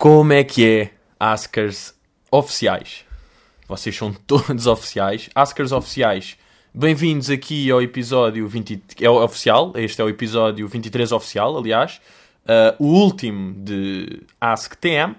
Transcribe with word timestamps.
Como 0.00 0.32
é 0.32 0.42
que 0.42 0.66
é 0.66 0.90
Askers 1.20 1.92
oficiais? 2.30 3.04
Vocês 3.68 3.94
são 3.94 4.14
todos 4.14 4.64
oficiais. 4.66 5.28
Askers 5.34 5.72
oficiais, 5.72 6.38
bem-vindos 6.72 7.28
aqui 7.28 7.70
ao 7.70 7.82
episódio 7.82 8.48
20... 8.48 8.82
É 8.98 9.10
oficial, 9.10 9.74
este 9.74 10.00
é 10.00 10.04
o 10.04 10.08
episódio 10.08 10.66
23 10.66 11.12
oficial, 11.12 11.54
aliás. 11.54 12.00
Uh, 12.46 12.82
o 12.82 12.86
último 12.86 13.52
de 13.52 14.22
Ask 14.40 14.74
TM, 14.76 15.14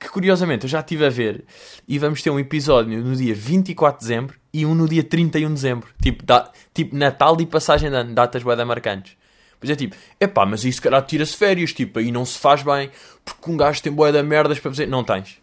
que 0.00 0.08
curiosamente 0.08 0.64
eu 0.64 0.70
já 0.70 0.80
estive 0.80 1.04
a 1.04 1.10
ver. 1.10 1.44
E 1.86 1.98
vamos 1.98 2.22
ter 2.22 2.30
um 2.30 2.40
episódio 2.40 3.04
no 3.04 3.14
dia 3.14 3.34
24 3.34 3.98
de 4.00 4.08
dezembro 4.08 4.38
e 4.50 4.64
um 4.64 4.74
no 4.74 4.88
dia 4.88 5.04
31 5.04 5.48
de 5.48 5.54
dezembro. 5.56 5.90
Tipo, 6.00 6.24
da... 6.24 6.50
tipo 6.72 6.96
Natal 6.96 7.36
e 7.38 7.44
passagem 7.44 7.90
de 7.90 7.96
ano, 7.96 8.14
datas 8.14 8.42
bué 8.42 8.64
marcantes. 8.64 9.14
Pois 9.62 9.70
é 9.70 9.76
tipo, 9.76 9.94
epá, 10.18 10.44
mas 10.44 10.64
isso 10.64 10.82
calhar 10.82 11.00
tira-se 11.06 11.36
férias, 11.36 11.72
tipo, 11.72 12.00
aí 12.00 12.10
não 12.10 12.24
se 12.24 12.36
faz 12.36 12.64
bem, 12.64 12.90
porque 13.24 13.48
um 13.48 13.56
gajo 13.56 13.80
tem 13.80 13.92
boia 13.92 14.12
de 14.12 14.20
merdas 14.20 14.58
para 14.58 14.72
fazer. 14.72 14.86
Não 14.88 15.04
tens. 15.04 15.38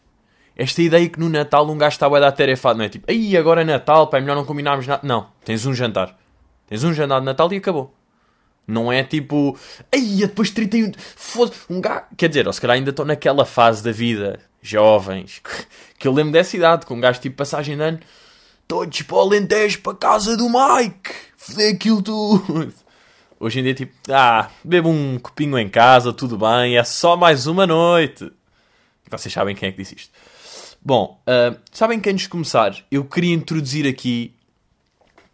Esta 0.57 0.81
ideia 0.81 1.07
que 1.07 1.17
no 1.17 1.29
Natal 1.29 1.65
um 1.69 1.77
gajo 1.77 1.93
está 1.93 2.09
boia 2.09 2.19
da 2.19 2.31
tarefado, 2.33 2.77
não 2.77 2.83
é 2.83 2.89
tipo, 2.89 3.09
aí 3.09 3.37
agora 3.37 3.61
é 3.61 3.63
Natal, 3.63 4.07
pá, 4.07 4.17
é 4.17 4.19
melhor 4.19 4.35
não 4.35 4.43
combinarmos 4.43 4.85
nada. 4.85 5.07
Não, 5.07 5.27
tens 5.45 5.65
um 5.65 5.73
jantar. 5.73 6.19
Tens 6.67 6.83
um 6.83 6.93
jantar 6.93 7.21
de 7.21 7.25
Natal 7.27 7.51
e 7.53 7.55
acabou. 7.55 7.95
Não 8.67 8.91
é 8.91 9.05
tipo, 9.05 9.57
aí 9.89 10.17
depois 10.17 10.51
31, 10.51 10.91
foda 11.15 11.53
um 11.69 11.79
gajo. 11.79 12.03
Quer 12.17 12.27
dizer, 12.27 12.45
ou 12.45 12.51
se 12.51 12.59
calhar 12.59 12.75
ainda 12.75 12.89
estou 12.89 13.05
naquela 13.05 13.45
fase 13.45 13.81
da 13.81 13.93
vida, 13.93 14.37
jovens, 14.61 15.41
que 15.97 16.05
eu 16.05 16.11
lembro 16.11 16.33
dessa 16.33 16.57
idade, 16.57 16.85
com 16.85 16.95
um 16.95 16.99
gajo 16.99 17.21
tipo 17.21 17.37
passagem 17.37 17.77
de 17.77 17.81
ano, 17.81 17.99
todos 18.67 19.01
para 19.01 19.15
o 19.15 19.19
Alentejo, 19.21 19.79
para 19.79 19.93
a 19.93 19.95
casa 19.95 20.35
do 20.35 20.49
Mike, 20.49 21.09
foder 21.37 21.73
aquilo 21.73 22.01
tudo. 22.01 22.73
Hoje 23.41 23.61
em 23.61 23.63
dia, 23.63 23.73
tipo, 23.73 23.93
ah, 24.11 24.51
bebo 24.65 24.89
um 24.89 25.17
copinho 25.17 25.57
em 25.57 25.69
casa, 25.69 26.11
tudo 26.11 26.37
bem, 26.37 26.77
é 26.77 26.83
só 26.83 27.15
mais 27.15 27.47
uma 27.47 27.65
noite. 27.65 28.29
Vocês 29.09 29.33
sabem 29.33 29.55
quem 29.55 29.69
é 29.69 29.71
que 29.71 29.77
disse 29.77 29.95
isto. 29.95 30.11
Bom, 30.81 31.21
uh, 31.21 31.57
sabem 31.71 32.01
que 32.01 32.09
antes 32.09 32.23
de 32.23 32.29
começar, 32.29 32.75
eu 32.91 33.05
queria 33.05 33.33
introduzir 33.33 33.87
aqui 33.87 34.35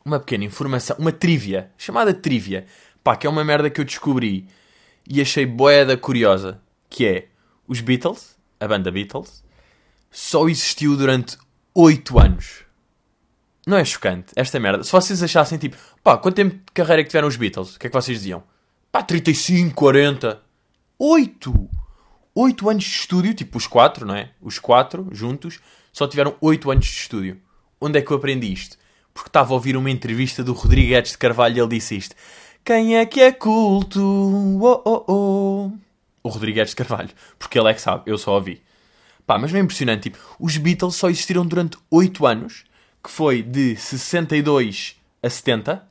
uma 0.05 0.19
pequena 0.19 0.43
informação, 0.43 0.95
uma 0.99 1.11
trivia, 1.11 1.71
chamada 1.79 2.13
trivia, 2.13 2.67
pá, 3.03 3.15
que 3.15 3.25
é 3.25 3.29
uma 3.29 3.43
merda 3.43 3.71
que 3.71 3.81
eu 3.81 3.85
descobri 3.85 4.47
e 5.09 5.19
achei 5.19 5.47
boeda 5.47 5.97
curiosa, 5.97 6.61
que 6.87 7.07
é, 7.07 7.27
os 7.67 7.81
Beatles, 7.81 8.37
a 8.59 8.67
banda 8.67 8.91
Beatles, 8.91 9.43
só 10.11 10.47
existiu 10.47 10.95
durante 10.95 11.39
8 11.73 12.19
anos. 12.19 12.64
Não 13.65 13.77
é 13.77 13.83
chocante 13.83 14.31
esta 14.35 14.59
merda? 14.59 14.83
Se 14.83 14.91
vocês 14.91 15.23
achassem 15.23 15.57
tipo, 15.57 15.75
pá, 16.03 16.17
quanto 16.17 16.35
tempo 16.35 16.55
de 16.55 16.71
carreira 16.71 17.01
é 17.01 17.03
que 17.03 17.09
tiveram 17.09 17.27
os 17.27 17.35
Beatles? 17.35 17.75
O 17.75 17.79
que 17.79 17.87
é 17.87 17.89
que 17.89 17.95
vocês 17.95 18.19
diziam? 18.19 18.43
Pá, 18.91 19.01
35, 19.01 19.73
40. 19.73 20.39
8! 20.99 21.69
8 22.35 22.69
anos 22.69 22.83
de 22.83 22.89
estúdio, 22.89 23.33
tipo 23.33 23.57
os 23.57 23.65
4, 23.65 24.05
não 24.05 24.15
é? 24.15 24.29
Os 24.39 24.59
4 24.59 25.07
juntos 25.11 25.59
só 25.91 26.07
tiveram 26.07 26.35
8 26.39 26.69
anos 26.69 26.85
de 26.85 26.91
estúdio. 26.91 27.41
Onde 27.81 27.97
é 27.97 28.01
que 28.01 28.11
eu 28.11 28.17
aprendi 28.17 28.53
isto? 28.53 28.77
Porque 29.13 29.29
estava 29.29 29.51
a 29.51 29.55
ouvir 29.55 29.75
uma 29.75 29.89
entrevista 29.89 30.43
do 30.43 30.53
Rodrigues 30.53 31.11
de 31.11 31.17
Carvalho 31.17 31.57
e 31.57 31.59
ele 31.59 31.69
disse 31.69 31.95
isto. 31.95 32.15
Quem 32.63 32.97
é 32.97 33.05
que 33.05 33.19
é 33.21 33.31
culto? 33.31 34.01
Oh, 34.01 34.81
oh, 34.85 35.05
oh. 35.07 35.71
O 36.21 36.29
Rodrigues 36.29 36.69
de 36.69 36.75
Carvalho. 36.75 37.09
Porque 37.39 37.57
ele 37.57 37.69
é 37.69 37.73
que 37.73 37.81
sabe, 37.81 38.03
eu 38.05 38.17
só 38.17 38.35
ouvi. 38.35 38.61
Pá, 39.25 39.39
mas 39.39 39.51
não 39.51 39.59
é 39.59 39.63
impressionante, 39.63 40.03
tipo, 40.03 40.19
os 40.39 40.55
Beatles 40.57 40.95
só 40.95 41.09
existiram 41.09 41.45
durante 41.45 41.77
8 41.89 42.25
anos 42.27 42.63
que 43.05 43.11
foi 43.11 43.43
de 43.43 43.75
62 43.75 44.95
a 45.21 45.29
70, 45.29 45.83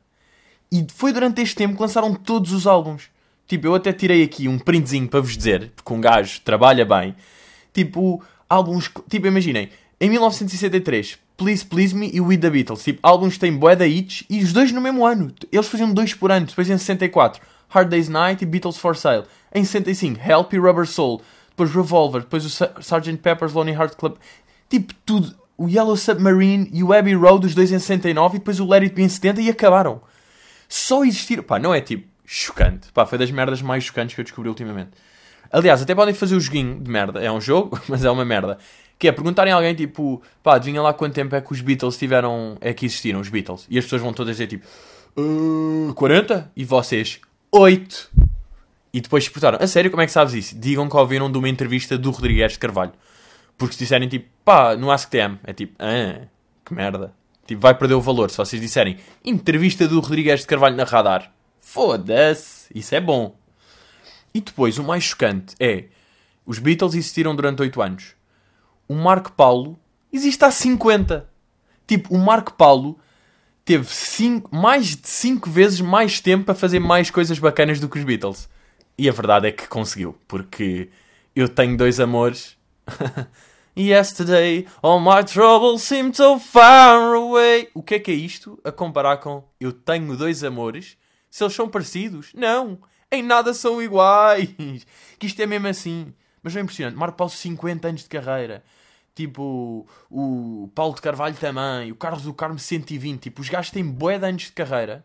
e 0.73 0.85
foi 0.93 1.13
durante 1.13 1.41
este 1.41 1.55
tempo 1.55 1.77
que 1.77 1.81
lançaram 1.81 2.13
todos 2.13 2.51
os 2.53 2.67
álbuns. 2.67 3.05
Tipo, 3.47 3.69
eu 3.69 3.75
até 3.77 3.93
tirei 3.93 4.25
aqui 4.25 4.49
um 4.49 4.59
printzinho 4.59 5.07
para 5.07 5.21
vos 5.21 5.37
dizer, 5.37 5.71
porque 5.77 5.93
um 5.93 6.01
gajo 6.01 6.41
trabalha 6.41 6.85
bem. 6.85 7.15
Tipo, 7.73 8.21
álbuns. 8.49 8.91
Tipo, 9.09 9.29
imaginem, 9.29 9.71
em 10.01 10.11
1963, 10.11 11.17
Please 11.37 11.65
Please 11.65 11.95
Me 11.95 12.11
e 12.13 12.21
With 12.21 12.39
the 12.39 12.51
Beatles. 12.51 12.83
Tipo, 12.83 12.99
álbuns 13.01 13.39
têm 13.39 13.57
bué 13.57 13.77
da 13.77 13.87
hits 13.87 14.25
e 14.29 14.43
os 14.43 14.53
dois 14.53 14.73
no 14.73 14.81
mesmo 14.81 15.07
ano. 15.07 15.33
Eles 15.53 15.69
faziam 15.69 15.95
dois 15.95 16.15
por 16.15 16.33
ano. 16.33 16.47
Depois 16.47 16.69
em 16.69 16.77
64, 16.77 17.41
Hard 17.69 17.89
Day's 17.89 18.09
Night 18.09 18.43
e 18.43 18.47
Beatles 18.47 18.77
for 18.77 18.97
Sale. 18.97 19.25
Em 19.55 19.65
65, 19.65 20.21
Help 20.21 20.53
e 20.53 20.59
Rubber 20.59 20.87
Soul. 20.87 21.23
Depois 21.51 21.73
Revolver. 21.73 22.23
Depois 22.23 22.45
o 22.45 22.81
Sgt. 22.81 23.19
Pepper's 23.19 23.53
Lonely 23.53 23.77
Heart 23.77 23.95
Club. 23.95 24.17
Tipo, 24.69 24.93
tudo 25.07 25.44
o 25.57 25.69
Yellow 25.69 25.97
Submarine 25.97 26.69
e 26.73 26.83
o 26.83 26.93
Abbey 26.93 27.15
Road, 27.15 27.47
os 27.47 27.55
dois 27.55 27.71
em 27.71 27.79
69, 27.79 28.37
e 28.37 28.39
depois 28.39 28.61
o 28.61 28.69
Let 28.69 28.83
It 28.83 29.01
em 29.01 29.09
70 29.09 29.41
e 29.41 29.49
acabaram. 29.49 30.01
Só 30.69 31.05
existiram. 31.05 31.43
Pá, 31.43 31.59
não 31.59 31.75
é 31.75 31.81
tipo 31.81 32.09
chocante. 32.25 32.91
Pá, 32.93 33.07
foi 33.07 33.19
das 33.19 33.31
merdas 33.31 33.63
mais 33.63 33.85
chocantes 33.85 34.15
que 34.15 34.21
eu 34.21 34.25
descobri 34.25 34.49
ultimamente. 34.49 34.91
Aliás, 35.53 35.81
até 35.83 35.95
podem 35.95 36.15
fazer 36.15 36.35
o 36.35 36.41
joguinho 36.41 36.81
de 36.81 36.91
merda. 36.91 37.23
É 37.23 37.31
um 37.31 37.41
jogo, 37.41 37.81
mas 37.89 38.05
é 38.05 38.11
uma 38.11 38.25
merda. 38.25 38.59
Que 38.99 39.09
é 39.09 39.13
perguntarem 39.13 39.53
a 39.53 39.57
alguém 39.57 39.75
tipo, 39.75 40.23
pá, 40.43 40.57
adivinha 40.57 40.83
lá 40.83 40.93
quanto 40.93 41.15
tempo 41.15 41.35
é 41.35 41.41
que 41.41 41.53
os 41.53 41.61
Beatles 41.61 41.97
tiveram. 41.97 42.57
é 42.61 42.73
que 42.73 42.87
existiram, 42.87 43.21
os 43.21 43.29
Beatles. 43.29 43.67
E 43.69 43.79
as 43.79 43.85
pessoas 43.85 44.03
vão 44.03 44.13
todas 44.13 44.37
dizer 44.37 44.49
tipo, 44.49 44.67
uh, 45.17 45.93
40? 45.95 46.51
E 46.57 46.65
vocês, 46.65 47.21
8. 47.53 48.11
E 48.93 49.01
depois 49.01 49.29
perguntaram, 49.29 49.59
a 49.61 49.67
sério, 49.67 49.91
como 49.91 50.03
é 50.03 50.07
que 50.07 50.13
sabes 50.13 50.35
isso? 50.35 50.59
Digam 50.59 50.89
que 50.89 50.97
ouviram 50.97 51.31
de 51.31 51.37
uma 51.37 51.49
entrevista 51.49 51.99
do 51.99 52.11
Rodrigues 52.11 52.53
de 52.53 52.59
Carvalho. 52.59 52.93
Porque 53.57 53.75
se 53.75 53.81
disserem 53.81 54.09
tipo, 54.09 54.29
pá, 54.45 54.77
no 54.77 54.91
AskTM, 54.91 55.39
é 55.45 55.53
tipo, 55.53 55.75
ah, 55.79 56.27
que 56.65 56.75
merda. 56.75 57.15
Tipo, 57.47 57.61
vai 57.61 57.75
perder 57.75 57.95
o 57.95 58.01
valor. 58.01 58.31
Se 58.31 58.37
vocês 58.37 58.61
disserem, 58.61 58.99
entrevista 59.25 59.87
do 59.87 60.01
Rodrigues 60.01 60.41
de 60.41 60.47
Carvalho 60.47 60.77
na 60.77 60.85
Radar, 60.85 61.33
foda-se, 61.61 62.69
isso 62.75 62.95
é 62.95 63.01
bom. 63.01 63.37
E 64.35 64.41
depois, 64.41 64.79
o 64.79 64.85
mais 64.85 65.05
chocante 65.05 65.55
é, 65.61 65.85
os 66.45 66.59
Beatles 66.59 66.95
existiram 66.95 67.35
durante 67.35 67.63
8 67.63 67.81
anos. 67.81 68.15
O 68.89 68.95
Marco 68.95 69.33
Paulo 69.33 69.79
existe 70.13 70.45
há 70.45 70.51
50. 70.51 71.29
Tipo, 71.87 72.15
o 72.15 72.19
Marco 72.19 72.53
Paulo 72.55 72.99
teve 73.65 73.87
cinco, 73.87 74.55
mais 74.55 74.97
de 74.97 75.09
5 75.09 75.49
vezes 75.49 75.81
mais 75.81 76.21
tempo 76.21 76.45
para 76.45 76.55
fazer 76.55 76.81
mais 76.81 77.11
coisas 77.11 77.39
bacanas 77.39 77.81
do 77.81 77.89
que 77.89 77.99
os 77.99 78.05
Beatles. 78.05 78.49
E 78.97 79.09
a 79.09 79.13
verdade 79.13 79.49
é 79.49 79.53
que 79.53 79.67
conseguiu, 79.67 80.17
porque 80.29 80.89
eu 81.35 81.49
tenho 81.49 81.77
dois 81.77 81.99
amores 81.99 82.57
Yesterday, 83.77 84.67
all 84.83 85.01
my 85.01 85.25
troubles 85.25 85.83
seem 85.83 86.13
so 86.13 86.39
far 86.39 87.15
away. 87.15 87.69
O 87.75 87.83
que 87.83 87.97
é 87.97 87.99
que 87.99 88.11
é 88.11 88.15
isto 88.15 88.61
a 88.63 88.71
comparar 88.71 89.17
com 89.19 89.43
Eu 89.59 89.73
tenho 89.73 90.17
dois 90.17 90.45
amores? 90.45 90.97
Se 91.29 91.43
eles 91.43 91.55
são 91.55 91.69
parecidos? 91.69 92.33
Não, 92.35 92.79
em 93.11 93.23
nada 93.23 93.53
são 93.53 93.83
iguais. 93.83 94.55
Que 95.19 95.27
isto 95.27 95.41
é 95.41 95.47
mesmo 95.47 95.67
assim. 95.69 96.15
Mas 96.43 96.55
é 96.55 96.61
impressionante. 96.61 96.97
Marco 96.97 97.17
Paulo, 97.17 97.33
50 97.33 97.89
anos 97.89 98.03
de 98.03 98.09
carreira. 98.09 98.63
Tipo, 99.15 99.87
o 100.11 100.71
Paulo 100.75 100.95
de 100.95 101.01
Carvalho 101.01 101.37
também. 101.37 101.91
O 101.91 101.97
Carlos 101.97 102.25
do 102.25 102.35
Carmo, 102.35 102.59
120. 102.59 103.23
Tipo, 103.23 103.41
os 103.41 103.49
gajos 103.49 103.71
têm 103.71 103.85
bué 103.85 104.19
de 104.19 104.27
anos 104.27 104.43
de 104.43 104.53
carreira. 104.53 105.05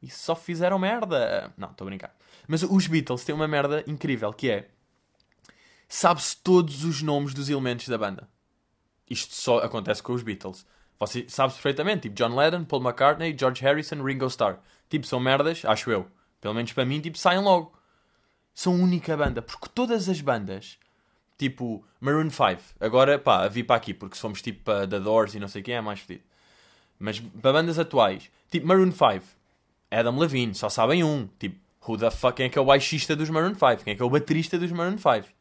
E 0.00 0.08
só 0.08 0.34
fizeram 0.34 0.78
merda. 0.78 1.52
Não, 1.56 1.70
estou 1.70 1.84
a 1.84 1.90
brincar. 1.90 2.16
Mas 2.48 2.62
os 2.62 2.86
Beatles 2.86 3.24
têm 3.24 3.34
uma 3.34 3.48
merda 3.48 3.84
incrível 3.86 4.32
que 4.32 4.50
é 4.50 4.68
sabe-se 5.88 6.36
todos 6.36 6.84
os 6.84 7.02
nomes 7.02 7.34
dos 7.34 7.48
elementos 7.48 7.88
da 7.88 7.98
banda. 7.98 8.28
Isto 9.08 9.34
só 9.34 9.58
acontece 9.58 10.02
com 10.02 10.12
os 10.12 10.22
Beatles. 10.22 10.66
Você 10.98 11.26
sabe-se 11.28 11.56
perfeitamente, 11.56 12.08
tipo 12.08 12.14
John 12.14 12.34
Lennon, 12.34 12.64
Paul 12.64 12.82
McCartney, 12.82 13.36
George 13.38 13.62
Harrison, 13.62 14.02
Ringo 14.02 14.26
Starr. 14.26 14.58
Tipo, 14.88 15.06
são 15.06 15.20
merdas, 15.20 15.64
acho 15.64 15.90
eu. 15.90 16.06
Pelo 16.40 16.54
menos 16.54 16.72
para 16.72 16.84
mim, 16.84 17.00
tipo, 17.00 17.18
saem 17.18 17.40
logo. 17.40 17.72
São 18.54 18.74
única 18.74 19.16
banda, 19.16 19.42
porque 19.42 19.68
todas 19.74 20.08
as 20.08 20.20
bandas, 20.20 20.78
tipo 21.36 21.84
Maroon 22.00 22.30
5, 22.30 22.62
agora, 22.80 23.18
pá, 23.18 23.46
vi 23.48 23.62
para 23.62 23.76
aqui, 23.76 23.92
porque 23.92 24.16
somos 24.16 24.40
tipo 24.40 24.64
para 24.64 24.86
The 24.88 24.98
Doors 24.98 25.34
e 25.34 25.38
não 25.38 25.48
sei 25.48 25.62
quem 25.62 25.74
é 25.74 25.80
mais 25.80 26.00
fedido. 26.00 26.24
Mas 26.98 27.20
para 27.20 27.52
bandas 27.52 27.78
atuais, 27.78 28.30
tipo 28.50 28.66
Maroon 28.66 28.92
5, 28.92 29.26
Adam 29.90 30.18
Levine, 30.18 30.54
só 30.54 30.70
sabem 30.70 31.04
um. 31.04 31.28
Tipo, 31.38 31.60
who 31.86 31.98
the 31.98 32.10
fuck, 32.10 32.36
quem 32.36 32.46
é 32.46 32.48
que 32.48 32.58
é 32.58 32.62
o 32.62 32.64
baixista 32.64 33.14
dos 33.14 33.28
Maroon 33.28 33.54
5? 33.54 33.84
Quem 33.84 33.92
é 33.92 33.96
que 33.96 34.02
é 34.02 34.04
o 34.04 34.10
baterista 34.10 34.58
dos 34.58 34.72
Maroon 34.72 34.96
5? 34.96 35.35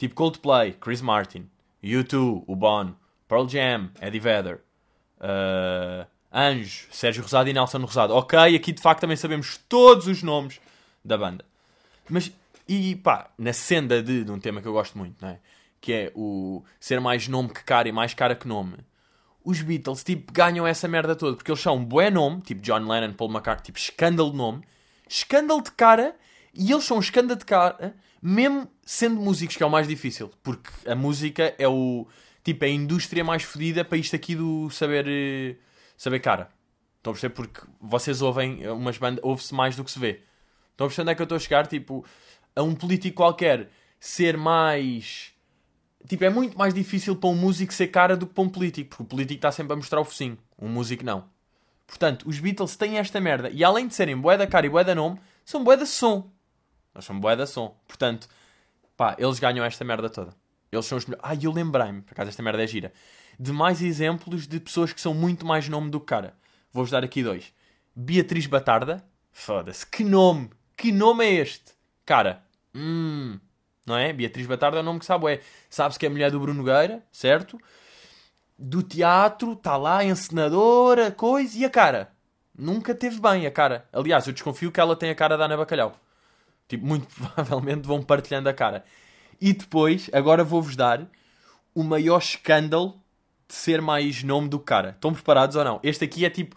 Tipo 0.00 0.14
Coldplay, 0.14 0.72
Chris 0.80 1.02
Martin, 1.02 1.46
U2, 1.84 2.42
o 2.46 2.56
Bon, 2.56 2.94
Pearl 3.28 3.46
Jam, 3.46 3.90
Eddie 4.00 4.18
Vedder, 4.18 4.62
uh, 5.20 6.06
Anjo, 6.32 6.86
Sérgio 6.90 7.22
Rosado 7.22 7.50
e 7.50 7.52
Nelson 7.52 7.80
Rosado. 7.80 8.14
Ok, 8.14 8.38
aqui 8.56 8.72
de 8.72 8.80
facto 8.80 9.02
também 9.02 9.18
sabemos 9.18 9.60
todos 9.68 10.06
os 10.06 10.22
nomes 10.22 10.58
da 11.04 11.18
banda. 11.18 11.44
Mas, 12.08 12.32
e 12.66 12.96
pá, 12.96 13.28
na 13.36 13.52
senda 13.52 14.02
de, 14.02 14.24
de 14.24 14.30
um 14.30 14.40
tema 14.40 14.62
que 14.62 14.68
eu 14.68 14.72
gosto 14.72 14.96
muito, 14.96 15.16
não 15.20 15.28
é? 15.28 15.38
Que 15.82 15.92
é 15.92 16.12
o 16.14 16.64
ser 16.80 16.98
mais 16.98 17.28
nome 17.28 17.50
que 17.50 17.62
cara 17.62 17.86
e 17.86 17.92
mais 17.92 18.14
cara 18.14 18.34
que 18.34 18.48
nome. 18.48 18.78
Os 19.44 19.60
Beatles, 19.60 20.02
tipo, 20.02 20.32
ganham 20.32 20.66
essa 20.66 20.88
merda 20.88 21.14
toda. 21.14 21.36
Porque 21.36 21.50
eles 21.50 21.60
são 21.60 21.76
um 21.76 21.84
bué 21.84 22.08
nome, 22.08 22.40
tipo 22.40 22.62
John 22.62 22.88
Lennon, 22.88 23.12
Paul 23.12 23.30
McCartney, 23.30 23.66
tipo, 23.66 23.78
escândalo 23.78 24.30
de 24.30 24.36
nome. 24.38 24.62
Escândalo 25.06 25.62
de 25.62 25.72
cara. 25.72 26.16
E 26.54 26.72
eles 26.72 26.84
são 26.84 26.96
um 26.96 27.00
escândalo 27.00 27.38
de 27.38 27.44
cara 27.44 27.94
mesmo 28.22 28.68
sendo 28.84 29.16
músicos, 29.16 29.56
que 29.56 29.62
é 29.62 29.66
o 29.66 29.70
mais 29.70 29.88
difícil, 29.88 30.30
porque 30.42 30.70
a 30.86 30.94
música 30.94 31.54
é 31.58 31.66
o 31.66 32.06
tipo 32.44 32.64
é 32.64 32.68
a 32.68 32.70
indústria 32.70 33.24
mais 33.24 33.42
fodida 33.42 33.84
para 33.84 33.98
isto 33.98 34.14
aqui 34.14 34.34
do 34.34 34.68
saber 34.70 35.06
eh, 35.08 35.56
saber 35.96 36.20
cara. 36.20 36.50
Estão 36.98 37.12
a 37.12 37.14
perceber? 37.14 37.34
Porque 37.34 37.60
vocês 37.80 38.20
ouvem 38.20 38.68
umas 38.68 38.98
bandas, 38.98 39.24
ouve-se 39.24 39.54
mais 39.54 39.74
do 39.74 39.84
que 39.84 39.90
se 39.90 39.98
vê. 39.98 40.22
Estão 40.72 40.86
a 40.86 40.88
perceber 40.88 41.02
onde 41.02 41.12
é 41.12 41.14
que 41.14 41.22
eu 41.22 41.24
estou 41.24 41.36
a 41.36 41.38
chegar? 41.38 41.66
Tipo, 41.66 42.04
a 42.54 42.62
um 42.62 42.74
político 42.74 43.16
qualquer 43.16 43.70
ser 43.98 44.36
mais. 44.36 45.32
Tipo, 46.06 46.24
é 46.24 46.30
muito 46.30 46.58
mais 46.58 46.74
difícil 46.74 47.16
para 47.16 47.30
um 47.30 47.34
músico 47.34 47.72
ser 47.72 47.88
cara 47.88 48.16
do 48.16 48.26
que 48.26 48.34
para 48.34 48.44
um 48.44 48.48
político, 48.48 48.90
porque 48.90 49.02
o 49.02 49.06
político 49.06 49.38
está 49.38 49.52
sempre 49.52 49.72
a 49.72 49.76
mostrar 49.76 50.00
o 50.00 50.04
focinho, 50.04 50.38
um 50.58 50.68
músico 50.68 51.04
não. 51.04 51.24
Portanto, 51.86 52.28
os 52.28 52.38
Beatles 52.38 52.76
têm 52.76 52.98
esta 52.98 53.20
merda, 53.20 53.50
e 53.50 53.64
além 53.64 53.86
de 53.88 53.94
serem 53.94 54.16
bué 54.16 54.36
da 54.36 54.46
cara 54.46 54.66
e 54.66 54.70
bué 54.70 54.84
da 54.84 54.94
nome, 54.94 55.18
são 55.44 55.64
bué 55.64 55.76
da 55.76 55.86
som. 55.86 56.30
Nós 56.94 57.04
somos 57.04 57.22
bué 57.22 57.36
da 57.36 57.46
som. 57.46 57.76
Portanto, 57.86 58.28
pá, 58.96 59.16
eles 59.18 59.38
ganham 59.38 59.64
esta 59.64 59.84
merda 59.84 60.08
toda. 60.08 60.34
Eles 60.70 60.86
são 60.86 60.98
os 60.98 61.06
melhores. 61.06 61.24
Ah, 61.28 61.34
eu 61.34 61.52
lembrei-me, 61.52 62.02
por 62.02 62.12
acaso 62.12 62.30
esta 62.30 62.42
merda 62.42 62.62
é 62.62 62.66
gira, 62.66 62.92
de 63.38 63.52
mais 63.52 63.82
exemplos 63.82 64.46
de 64.46 64.60
pessoas 64.60 64.92
que 64.92 65.00
são 65.00 65.14
muito 65.14 65.46
mais 65.46 65.68
nome 65.68 65.90
do 65.90 66.00
que 66.00 66.06
cara. 66.06 66.34
Vou-vos 66.72 66.90
dar 66.90 67.02
aqui 67.02 67.22
dois. 67.22 67.52
Beatriz 67.94 68.46
Batarda. 68.46 69.04
Foda-se, 69.32 69.86
que 69.86 70.04
nome! 70.04 70.50
Que 70.76 70.90
nome 70.92 71.24
é 71.24 71.34
este? 71.34 71.74
Cara, 72.06 72.42
hum, 72.74 73.38
não 73.86 73.96
é? 73.96 74.12
Beatriz 74.12 74.46
Batarda 74.46 74.78
é 74.78 74.80
o 74.80 74.82
nome 74.82 74.98
que 74.98 75.04
sabe, 75.04 75.34
é. 75.34 75.40
Sabe-se 75.68 75.98
que 75.98 76.06
é 76.06 76.08
mulher 76.08 76.30
do 76.30 76.40
Bruno 76.40 76.62
Nogueira, 76.62 77.02
certo? 77.12 77.60
Do 78.58 78.82
teatro, 78.82 79.52
está 79.52 79.76
lá, 79.76 80.04
encenadora, 80.04 81.10
coisa, 81.10 81.58
e 81.58 81.64
a 81.64 81.70
cara? 81.70 82.12
Nunca 82.56 82.94
teve 82.94 83.20
bem 83.20 83.46
a 83.46 83.50
cara. 83.50 83.88
Aliás, 83.92 84.26
eu 84.26 84.32
desconfio 84.32 84.70
que 84.72 84.80
ela 84.80 84.96
tem 84.96 85.10
a 85.10 85.14
cara 85.14 85.36
da 85.36 85.44
Ana 85.44 85.56
Bacalhau. 85.56 85.98
Tipo, 86.70 86.86
muito 86.86 87.08
provavelmente 87.34 87.86
vão 87.86 88.00
partilhando 88.00 88.48
a 88.48 88.54
cara. 88.54 88.84
E 89.40 89.52
depois, 89.52 90.08
agora 90.12 90.44
vou-vos 90.44 90.76
dar 90.76 91.04
o 91.74 91.82
maior 91.82 92.18
escândalo 92.18 92.94
de 93.48 93.54
ser 93.54 93.82
mais 93.82 94.22
nome 94.22 94.48
do 94.48 94.60
cara. 94.60 94.90
Estão 94.90 95.12
preparados 95.12 95.56
ou 95.56 95.64
não? 95.64 95.80
Este 95.82 96.04
aqui 96.04 96.24
é 96.24 96.30
tipo. 96.30 96.56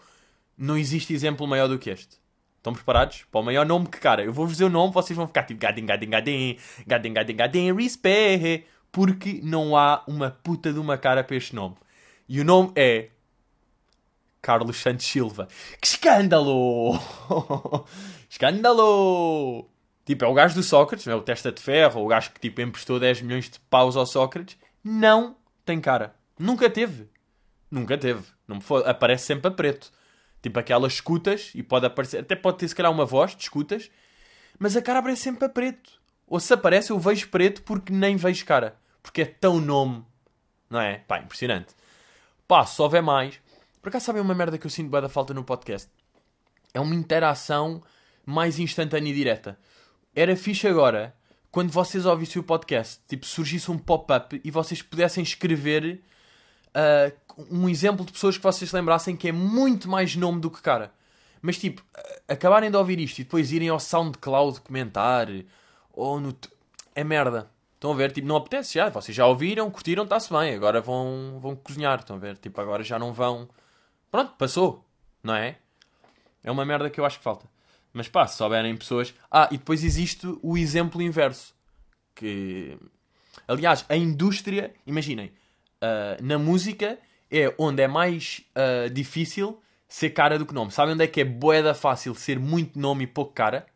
Não 0.56 0.78
existe 0.78 1.12
exemplo 1.12 1.48
maior 1.48 1.66
do 1.66 1.78
que 1.78 1.90
este. 1.90 2.16
Estão 2.58 2.72
preparados? 2.72 3.24
Para 3.30 3.40
o 3.40 3.44
maior 3.44 3.66
nome 3.66 3.88
que 3.88 3.98
cara. 3.98 4.22
Eu 4.22 4.32
vou-vos 4.32 4.54
dizer 4.54 4.64
o 4.66 4.70
nome, 4.70 4.92
vocês 4.92 5.16
vão 5.16 5.26
ficar 5.26 5.42
tipo 5.42 5.60
gadin, 5.60 5.84
gadin, 5.84 6.10
gadin, 6.10 6.56
gadin, 6.86 7.12
gadin, 7.12 7.36
gadin, 7.36 7.72
respeite. 7.74 8.66
Porque 8.92 9.40
não 9.42 9.76
há 9.76 10.04
uma 10.06 10.30
puta 10.30 10.72
de 10.72 10.78
uma 10.78 10.96
cara 10.96 11.24
para 11.24 11.34
este 11.34 11.56
nome. 11.56 11.74
E 12.28 12.40
o 12.40 12.44
nome 12.44 12.70
é. 12.76 13.08
Carlos 14.40 14.76
Santos 14.76 15.06
Silva. 15.06 15.48
Que 15.80 15.88
escândalo! 15.88 17.00
escândalo! 18.30 19.73
Tipo, 20.04 20.24
é 20.24 20.28
o 20.28 20.34
gajo 20.34 20.54
do 20.54 20.62
Sócrates, 20.62 21.06
é 21.06 21.14
o 21.14 21.22
testa 21.22 21.50
de 21.50 21.62
ferro, 21.62 22.02
o 22.02 22.06
gajo 22.06 22.30
que 22.32 22.40
tipo 22.40 22.60
emprestou 22.60 23.00
10 23.00 23.22
milhões 23.22 23.48
de 23.48 23.58
paus 23.60 23.96
ao 23.96 24.06
Sócrates. 24.06 24.58
Não 24.82 25.36
tem 25.64 25.80
cara. 25.80 26.14
Nunca 26.38 26.68
teve. 26.68 27.08
Nunca 27.70 27.96
teve. 27.96 28.22
Não 28.46 28.60
foi. 28.60 28.82
Aparece 28.88 29.24
sempre 29.24 29.48
a 29.48 29.50
preto. 29.50 29.90
Tipo 30.42 30.58
aquelas 30.58 30.94
escutas, 30.94 31.50
e 31.54 31.62
pode 31.62 31.86
aparecer, 31.86 32.18
até 32.20 32.36
pode 32.36 32.58
ter 32.58 32.68
se 32.68 32.74
calhar 32.74 32.92
uma 32.92 33.06
voz 33.06 33.34
de 33.34 33.42
escutas, 33.42 33.90
mas 34.58 34.76
a 34.76 34.82
cara 34.82 34.98
aparece 34.98 35.22
sempre 35.22 35.46
a 35.46 35.48
preto. 35.48 35.92
Ou 36.26 36.38
se 36.38 36.52
aparece, 36.52 36.90
eu 36.90 36.98
vejo 36.98 37.28
preto 37.28 37.62
porque 37.62 37.92
nem 37.92 38.16
vejo 38.16 38.44
cara. 38.44 38.76
Porque 39.02 39.22
é 39.22 39.26
tão 39.26 39.60
nome. 39.60 40.04
Não 40.68 40.80
é? 40.80 40.98
Pá, 40.98 41.18
impressionante. 41.18 41.74
Pá, 42.46 42.64
se 42.66 42.80
houver 42.80 43.02
mais. 43.02 43.40
Por 43.80 43.88
acaso 43.88 44.06
sabem 44.06 44.20
uma 44.22 44.34
merda 44.34 44.58
que 44.58 44.66
eu 44.66 44.70
sinto 44.70 44.90
bem 44.90 45.00
da 45.00 45.08
falta 45.08 45.32
no 45.32 45.44
podcast? 45.44 45.90
É 46.72 46.80
uma 46.80 46.94
interação 46.94 47.82
mais 48.24 48.58
instantânea 48.58 49.10
e 49.10 49.14
direta. 49.14 49.58
Era 50.14 50.36
fixe 50.36 50.68
agora, 50.68 51.14
quando 51.50 51.70
vocês 51.70 52.06
ouvissem 52.06 52.40
o 52.40 52.44
podcast, 52.44 53.00
tipo, 53.08 53.26
surgisse 53.26 53.70
um 53.70 53.78
pop-up 53.78 54.40
e 54.44 54.50
vocês 54.50 54.80
pudessem 54.82 55.22
escrever 55.22 56.02
uh, 56.70 57.44
um 57.50 57.68
exemplo 57.68 58.04
de 58.04 58.12
pessoas 58.12 58.36
que 58.36 58.42
vocês 58.42 58.72
lembrassem 58.72 59.16
que 59.16 59.28
é 59.28 59.32
muito 59.32 59.88
mais 59.88 60.14
nome 60.14 60.40
do 60.40 60.50
que 60.50 60.62
cara. 60.62 60.92
Mas 61.42 61.58
tipo, 61.58 61.82
acabarem 62.28 62.70
de 62.70 62.76
ouvir 62.76 62.98
isto 62.98 63.18
e 63.18 63.24
depois 63.24 63.52
irem 63.52 63.68
ao 63.68 63.78
SoundCloud 63.78 64.60
comentar 64.60 65.28
ou 65.92 66.20
no. 66.20 66.34
É 66.94 67.04
merda. 67.04 67.50
Estão 67.74 67.92
a 67.92 67.94
ver? 67.94 68.12
Tipo, 68.12 68.26
não 68.26 68.36
apetece 68.36 68.74
já. 68.74 68.88
Vocês 68.88 69.14
já 69.14 69.26
ouviram, 69.26 69.70
curtiram, 69.70 70.04
está-se 70.04 70.32
bem. 70.32 70.54
Agora 70.54 70.80
vão, 70.80 71.38
vão 71.40 71.54
cozinhar. 71.54 71.98
Estão 71.98 72.16
a 72.16 72.18
ver? 72.18 72.38
Tipo, 72.38 72.60
agora 72.60 72.82
já 72.82 72.98
não 72.98 73.12
vão. 73.12 73.48
Pronto, 74.10 74.32
passou. 74.38 74.84
Não 75.22 75.34
é? 75.34 75.58
É 76.42 76.50
uma 76.50 76.64
merda 76.64 76.88
que 76.88 76.98
eu 76.98 77.04
acho 77.04 77.18
que 77.18 77.24
falta. 77.24 77.46
Mas 77.94 78.08
pá, 78.08 78.26
se 78.26 78.36
souberem 78.36 78.76
pessoas. 78.76 79.14
Ah, 79.30 79.48
e 79.50 79.56
depois 79.56 79.82
existe 79.82 80.26
o 80.42 80.58
exemplo 80.58 81.00
inverso. 81.00 81.54
Que. 82.14 82.76
Aliás, 83.48 83.86
a 83.88 83.96
indústria. 83.96 84.74
Imaginem 84.86 85.32
uh, 85.84 86.22
na 86.22 86.38
música 86.38 86.98
é 87.30 87.52
onde 87.58 87.82
é 87.82 87.88
mais 87.88 88.42
uh, 88.56 88.88
difícil 88.90 89.60
ser 89.88 90.10
cara 90.10 90.38
do 90.38 90.46
que 90.46 90.54
nome. 90.54 90.70
Sabem 90.70 90.94
onde 90.94 91.04
é 91.04 91.06
que 91.06 91.20
é 91.20 91.24
boeda 91.24 91.74
fácil 91.74 92.14
ser 92.14 92.38
muito 92.38 92.78
nome 92.78 93.04
e 93.04 93.06
pouco 93.06 93.32
cara? 93.32 93.66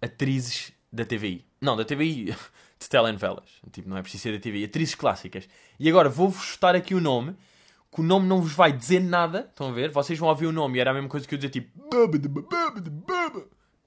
Atrizes 0.00 0.72
da 0.92 1.04
TVI. 1.04 1.44
Não, 1.60 1.76
da 1.76 1.84
TVI, 1.84 2.34
de 2.78 2.88
telenovelas. 2.88 3.48
Tipo, 3.72 3.88
não 3.88 3.96
é 3.96 4.02
preciso 4.02 4.24
ser 4.24 4.32
da 4.32 4.40
TVI. 4.40 4.64
Atrizes 4.64 4.94
clássicas. 4.94 5.48
E 5.78 5.88
agora 5.88 6.08
vou-vos 6.08 6.58
aqui 6.62 6.94
o 6.94 7.00
nome, 7.00 7.36
que 7.94 8.00
o 8.00 8.04
nome 8.04 8.26
não 8.26 8.42
vos 8.42 8.52
vai 8.52 8.72
dizer 8.72 8.98
nada. 8.98 9.46
Estão 9.48 9.68
a 9.68 9.72
ver? 9.72 9.88
Vocês 9.88 10.18
vão 10.18 10.28
ouvir 10.28 10.46
o 10.46 10.52
nome 10.52 10.78
e 10.78 10.80
era 10.80 10.90
a 10.90 10.94
mesma 10.94 11.08
coisa 11.08 11.28
que 11.28 11.32
eu 11.32 11.38
dizer, 11.38 11.50
tipo... 11.50 11.70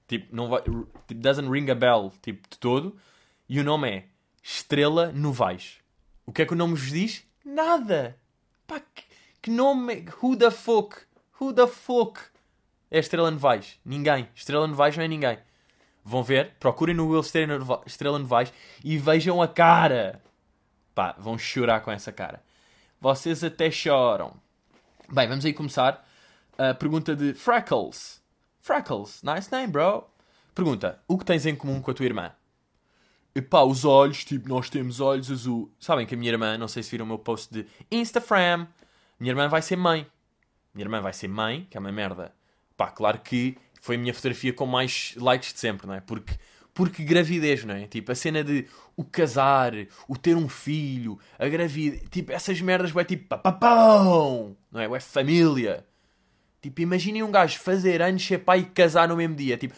Tipo, 0.07 0.33
não 0.33 0.47
vai... 0.47 0.61
Tipo, 0.61 1.21
doesn't 1.21 1.49
ring 1.51 1.69
a 1.69 1.75
bell, 1.75 2.13
tipo, 2.21 2.47
de 2.49 2.57
todo. 2.57 2.95
E 3.49 3.59
o 3.59 3.65
nome 3.65 3.89
é 3.89 4.05
Estrela 4.41 5.11
Novaes. 5.11 5.79
O 6.25 6.31
que 6.31 6.41
é 6.41 6.45
que 6.45 6.53
o 6.53 6.55
nome 6.55 6.75
vos 6.75 6.89
diz? 6.89 7.27
Nada! 7.43 8.17
Pá, 8.65 8.79
que, 8.79 9.03
que 9.41 9.51
nome. 9.51 10.05
Who 10.23 10.37
the 10.37 10.51
fuck? 10.51 10.95
Who 11.41 11.51
the 11.51 11.67
fuck? 11.67 12.17
É 12.89 12.99
Estrela 12.99 13.29
Novaes. 13.29 13.77
Ninguém. 13.83 14.29
Estrela 14.33 14.67
Novaes 14.67 14.95
não 14.95 15.03
é 15.03 15.07
ninguém. 15.09 15.37
Vão 16.01 16.23
ver, 16.23 16.53
procurem 16.61 16.95
no 16.95 17.09
Will 17.09 17.19
Estrela 17.85 18.19
Novaes 18.19 18.53
e 18.85 18.97
vejam 18.97 19.41
a 19.41 19.49
cara. 19.49 20.21
Pá, 20.95 21.13
vão 21.19 21.37
chorar 21.37 21.81
com 21.81 21.91
essa 21.91 22.13
cara. 22.13 22.46
Vocês 22.99 23.43
até 23.43 23.69
choram. 23.69 24.33
Bem, 25.09 25.27
vamos 25.27 25.45
aí 25.45 25.53
começar. 25.53 26.05
A 26.57 26.73
pergunta 26.73 27.15
de 27.15 27.33
Freckles. 27.33 28.21
Freckles, 28.59 29.21
nice 29.23 29.51
name, 29.51 29.67
bro. 29.67 30.03
Pergunta: 30.55 30.99
O 31.07 31.17
que 31.17 31.25
tens 31.25 31.45
em 31.45 31.55
comum 31.55 31.79
com 31.79 31.91
a 31.91 31.93
tua 31.93 32.05
irmã? 32.05 32.31
Epá, 33.35 33.61
os 33.61 33.85
olhos, 33.85 34.25
tipo, 34.25 34.49
nós 34.49 34.67
temos 34.67 34.99
olhos 34.99 35.31
azul. 35.31 35.71
Sabem 35.79 36.07
que 36.07 36.15
a 36.15 36.17
minha 36.17 36.31
irmã, 36.31 36.57
não 36.57 36.67
sei 36.67 36.81
se 36.81 36.89
viram 36.89 37.05
o 37.05 37.07
meu 37.07 37.19
post 37.19 37.53
de 37.53 37.67
Instagram, 37.91 38.65
minha 39.19 39.31
irmã 39.31 39.47
vai 39.47 39.61
ser 39.61 39.75
mãe. 39.75 40.07
Minha 40.73 40.85
irmã 40.85 41.01
vai 41.01 41.13
ser 41.13 41.27
mãe, 41.27 41.67
que 41.69 41.77
é 41.77 41.79
uma 41.79 41.91
merda. 41.91 42.33
Pá, 42.75 42.87
claro 42.87 43.19
que 43.19 43.55
foi 43.79 43.95
a 43.95 43.99
minha 43.99 44.13
fotografia 44.13 44.51
com 44.51 44.65
mais 44.65 45.13
likes 45.17 45.53
de 45.53 45.59
sempre, 45.59 45.85
não 45.85 45.93
é? 45.93 46.01
Porque, 46.01 46.33
porque 46.77 47.03
gravidez, 47.03 47.63
não 47.63 47.73
é? 47.73 47.87
Tipo, 47.87 48.11
a 48.11 48.15
cena 48.15 48.43
de 48.43 48.67
o 48.95 49.03
casar, 49.03 49.73
o 50.07 50.15
ter 50.15 50.37
um 50.37 50.47
filho, 50.47 51.17
a 51.39 51.47
gravidez, 51.47 52.03
tipo, 52.11 52.31
essas 52.31 52.61
merdas, 52.61 52.91
vai 52.91 53.03
tipo, 53.03 53.27
papapão, 53.27 54.55
não 54.71 54.79
é? 54.79 54.85
É 54.85 54.99
família. 54.99 55.83
Tipo, 56.61 56.81
imaginem 56.81 57.23
um 57.23 57.31
gajo 57.31 57.57
fazer 57.57 57.99
anos, 57.99 58.23
ser 58.23 58.37
pai 58.37 58.59
e 58.59 58.65
casar 58.65 59.07
no 59.07 59.15
mesmo 59.15 59.33
dia. 59.33 59.57
Tipo, 59.57 59.73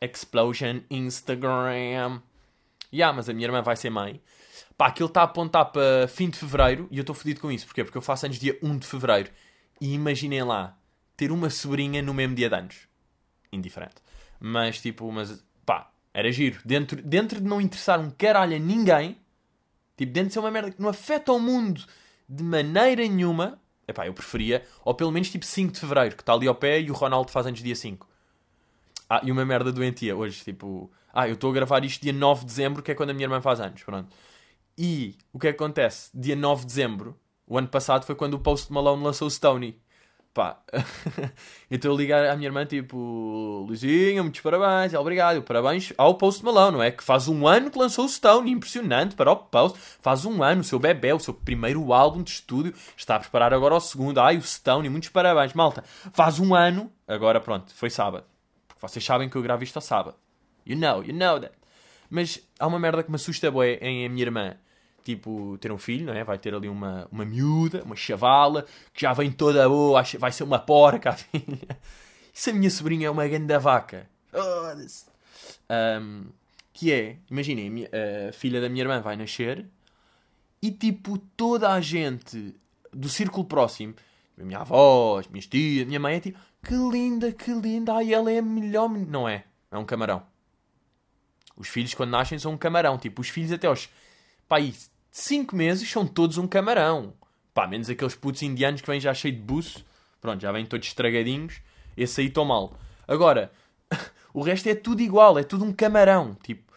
Explosion 0.00 0.80
Instagram. 0.90 2.22
Yeah, 2.90 3.14
mas 3.14 3.28
a 3.28 3.34
minha 3.34 3.48
irmã 3.48 3.60
vai 3.60 3.76
ser 3.76 3.90
mãe. 3.90 4.22
Pá, 4.78 4.86
aquilo 4.86 5.08
está 5.08 5.20
a 5.20 5.24
apontar 5.24 5.66
para 5.66 6.08
fim 6.08 6.30
de 6.30 6.38
fevereiro 6.38 6.88
e 6.90 6.96
eu 6.96 7.02
estou 7.02 7.14
fodido 7.14 7.38
com 7.38 7.52
isso. 7.52 7.66
Porquê? 7.66 7.84
Porque 7.84 7.98
eu 7.98 8.02
faço 8.02 8.24
anos 8.24 8.38
dia 8.38 8.58
1 8.62 8.78
de 8.78 8.86
fevereiro. 8.86 9.30
E 9.78 9.92
imaginem 9.92 10.42
lá, 10.42 10.78
ter 11.18 11.30
uma 11.30 11.50
sobrinha 11.50 12.00
no 12.00 12.14
mesmo 12.14 12.34
dia 12.34 12.48
de 12.48 12.54
anos. 12.54 12.88
Indiferente. 13.52 14.05
Mas 14.40 14.80
tipo, 14.80 15.10
mas 15.10 15.44
pá, 15.64 15.90
era 16.12 16.30
giro. 16.30 16.60
Dentro, 16.64 17.00
dentro 17.02 17.40
de 17.40 17.46
não 17.46 17.60
interessar 17.60 18.00
um 18.00 18.10
caralho 18.10 18.56
a 18.56 18.58
ninguém, 18.58 19.16
tipo, 19.96 20.12
dentro 20.12 20.28
de 20.28 20.34
ser 20.34 20.40
uma 20.40 20.50
merda 20.50 20.70
que 20.70 20.80
não 20.80 20.88
afeta 20.88 21.32
o 21.32 21.38
mundo 21.38 21.84
de 22.28 22.42
maneira 22.42 23.06
nenhuma, 23.06 23.60
epá, 23.86 24.06
eu 24.06 24.12
preferia, 24.12 24.64
ou 24.84 24.94
pelo 24.94 25.12
menos 25.12 25.30
tipo 25.30 25.44
5 25.44 25.72
de 25.72 25.80
fevereiro, 25.80 26.16
que 26.16 26.22
está 26.22 26.32
ali 26.32 26.48
ao 26.48 26.54
pé 26.54 26.80
e 26.80 26.90
o 26.90 26.94
Ronaldo 26.94 27.30
faz 27.30 27.46
anos 27.46 27.62
dia 27.62 27.76
5. 27.76 28.08
Ah, 29.08 29.20
e 29.22 29.30
uma 29.30 29.44
merda 29.44 29.72
doentia 29.72 30.16
hoje, 30.16 30.42
tipo... 30.42 30.90
Ah, 31.12 31.28
eu 31.28 31.34
estou 31.34 31.50
a 31.50 31.54
gravar 31.54 31.84
isto 31.84 32.02
dia 32.02 32.12
9 32.12 32.40
de 32.40 32.46
dezembro, 32.46 32.82
que 32.82 32.90
é 32.90 32.94
quando 32.94 33.10
a 33.10 33.14
minha 33.14 33.24
irmã 33.24 33.40
faz 33.40 33.60
anos, 33.60 33.82
pronto. 33.82 34.14
E 34.76 35.16
o 35.32 35.38
que 35.38 35.48
acontece? 35.48 36.10
Dia 36.12 36.36
9 36.36 36.62
de 36.62 36.66
dezembro, 36.66 37.18
o 37.46 37.56
ano 37.56 37.68
passado, 37.68 38.04
foi 38.04 38.14
quando 38.14 38.34
o 38.34 38.38
Post 38.38 38.72
Malone 38.72 39.02
lançou 39.02 39.28
o 39.28 39.30
Stony. 39.30 39.80
Pá, 40.36 40.58
então 41.70 41.90
eu 41.92 41.96
ligar 41.96 42.26
à 42.26 42.36
minha 42.36 42.46
irmã, 42.46 42.66
tipo, 42.66 43.64
Luizinho, 43.66 44.22
muitos 44.22 44.42
parabéns, 44.42 44.92
obrigado, 44.92 45.42
parabéns 45.42 45.94
ao 45.96 46.14
Post 46.16 46.44
Malone, 46.44 46.76
não 46.76 46.82
é? 46.82 46.90
Que 46.90 47.02
faz 47.02 47.26
um 47.26 47.48
ano 47.48 47.70
que 47.70 47.78
lançou 47.78 48.04
o 48.04 48.08
Stone, 48.10 48.50
impressionante 48.50 49.16
para 49.16 49.32
o 49.32 49.36
Post, 49.36 49.78
faz 49.98 50.26
um 50.26 50.42
ano, 50.42 50.60
o 50.60 50.64
seu 50.64 50.78
bebê, 50.78 51.10
o 51.14 51.18
seu 51.18 51.32
primeiro 51.32 51.90
álbum 51.90 52.22
de 52.22 52.32
estúdio, 52.32 52.74
está 52.94 53.16
a 53.16 53.18
preparar 53.18 53.54
agora 53.54 53.76
o 53.76 53.80
segundo, 53.80 54.20
ai, 54.20 54.36
o 54.36 54.42
Stone, 54.42 54.90
muitos 54.90 55.08
parabéns, 55.08 55.54
malta, 55.54 55.82
faz 56.12 56.38
um 56.38 56.54
ano, 56.54 56.92
agora 57.08 57.40
pronto, 57.40 57.74
foi 57.74 57.88
sábado, 57.88 58.26
vocês 58.78 59.02
sabem 59.02 59.30
que 59.30 59.36
eu 59.36 59.42
gravo 59.42 59.64
isto 59.64 59.76
ao 59.76 59.82
sábado. 59.82 60.16
You 60.66 60.76
know, 60.76 61.02
you 61.02 61.14
know 61.14 61.40
that. 61.40 61.54
Mas 62.10 62.46
há 62.60 62.66
uma 62.66 62.78
merda 62.78 63.02
que 63.02 63.10
me 63.10 63.16
assusta 63.16 63.50
bué 63.50 63.78
em 63.80 64.04
a 64.04 64.08
minha 64.10 64.22
irmã. 64.22 64.54
Tipo, 65.06 65.56
ter 65.58 65.70
um 65.70 65.78
filho, 65.78 66.06
não 66.06 66.14
é? 66.14 66.24
Vai 66.24 66.36
ter 66.36 66.52
ali 66.52 66.68
uma, 66.68 67.06
uma 67.12 67.24
miúda, 67.24 67.80
uma 67.84 67.94
chavala, 67.94 68.66
que 68.92 69.02
já 69.02 69.12
vem 69.12 69.30
toda 69.30 69.68
boa, 69.68 70.02
vai 70.18 70.32
ser 70.32 70.42
uma 70.42 70.58
porca 70.58 71.10
a 71.10 71.12
filha. 71.12 71.78
Se 72.34 72.50
a 72.50 72.52
minha 72.52 72.68
sobrinha 72.68 73.06
é 73.06 73.10
uma 73.10 73.28
grande 73.28 73.56
vaca? 73.56 74.10
Um, 75.70 76.24
que 76.72 76.92
é, 76.92 77.18
imaginem, 77.30 77.86
a 77.86 78.32
filha 78.32 78.60
da 78.60 78.68
minha 78.68 78.82
irmã 78.82 79.00
vai 79.00 79.14
nascer 79.16 79.64
e 80.60 80.72
tipo 80.72 81.18
toda 81.36 81.72
a 81.72 81.80
gente 81.80 82.56
do 82.92 83.08
círculo 83.08 83.44
próximo, 83.44 83.94
minha 84.36 84.58
avó, 84.58 85.20
as 85.20 85.28
minhas 85.28 85.46
tias, 85.46 85.86
minha 85.86 86.00
mãe 86.00 86.16
é 86.16 86.20
tipo, 86.20 86.38
que 86.64 86.74
linda, 86.74 87.30
que 87.30 87.52
linda, 87.52 87.94
ai 87.94 88.12
ela 88.12 88.32
é 88.32 88.38
a 88.38 88.42
melhor. 88.42 88.90
Não 88.90 89.28
é, 89.28 89.44
é 89.70 89.78
um 89.78 89.84
camarão. 89.84 90.20
Os 91.56 91.68
filhos 91.68 91.94
quando 91.94 92.10
nascem 92.10 92.40
são 92.40 92.54
um 92.54 92.58
camarão, 92.58 92.98
tipo, 92.98 93.22
os 93.22 93.28
filhos 93.28 93.52
até 93.52 93.68
aos, 93.68 93.88
pá, 94.48 94.58
5 95.18 95.56
meses 95.56 95.90
são 95.90 96.06
todos 96.06 96.36
um 96.36 96.46
camarão. 96.46 97.14
Pá, 97.54 97.66
menos 97.66 97.88
aqueles 97.88 98.14
putos 98.14 98.42
indianos 98.42 98.82
que 98.82 98.86
vêm 98.86 99.00
já 99.00 99.14
cheio 99.14 99.34
de 99.34 99.40
buço, 99.40 99.82
pronto, 100.20 100.42
já 100.42 100.52
vêm 100.52 100.66
todos 100.66 100.86
estragadinhos, 100.86 101.62
esse 101.96 102.20
aí 102.20 102.28
tão 102.28 102.44
mal. 102.44 102.74
Agora, 103.08 103.50
o 104.34 104.42
resto 104.42 104.68
é 104.68 104.74
tudo 104.74 105.00
igual, 105.00 105.38
é 105.38 105.42
tudo 105.42 105.64
um 105.64 105.72
camarão, 105.72 106.36
tipo, 106.42 106.70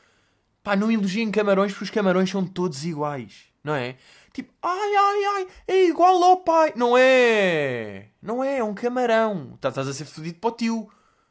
pá, 0.64 0.74
não 0.74 0.90
elogiem 0.90 1.30
camarões 1.32 1.74
porque 1.74 1.84
os 1.84 1.90
camarões 1.90 2.30
são 2.30 2.46
todos 2.46 2.86
iguais, 2.86 3.48
não 3.62 3.76
é? 3.76 3.98
Tipo, 4.32 4.54
ai, 4.64 4.96
ai, 4.96 5.26
ai, 5.26 5.48
é 5.68 5.86
igual 5.88 6.24
ao 6.24 6.38
pai. 6.38 6.72
Não 6.78 6.98
é! 6.98 8.08
Não 8.22 8.42
é, 8.42 8.60
é 8.60 8.64
um 8.64 8.74
camarão. 8.74 9.56
Estás 9.56 9.78
a 9.78 9.94
ser 9.94 10.06
fodido 10.06 10.40
para 10.40 10.50
o 10.50 10.54
tio. 10.54 10.90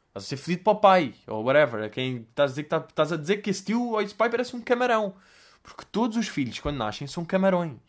Estás 0.09 0.25
a 0.25 0.27
ser 0.27 0.37
fodido 0.37 0.63
para 0.63 0.73
o 0.73 0.75
pai. 0.75 1.15
Ou 1.25 1.43
whatever. 1.43 1.89
Quem 1.89 2.17
estás 2.17 2.51
a 2.51 2.53
dizer 2.53 2.63
que, 2.63 2.69
tá, 2.69 2.85
estás 2.87 3.11
a 3.11 3.17
dizer 3.17 3.37
que 3.37 3.49
esse 3.49 3.63
tio 3.63 3.93
ou 3.93 4.01
esse 4.01 4.13
pai 4.13 4.29
parece 4.29 4.55
um 4.55 4.61
camarão. 4.61 5.15
Porque 5.61 5.85
todos 5.91 6.17
os 6.17 6.27
filhos, 6.27 6.59
quando 6.59 6.77
nascem, 6.77 7.07
são 7.07 7.23
camarões. 7.25 7.79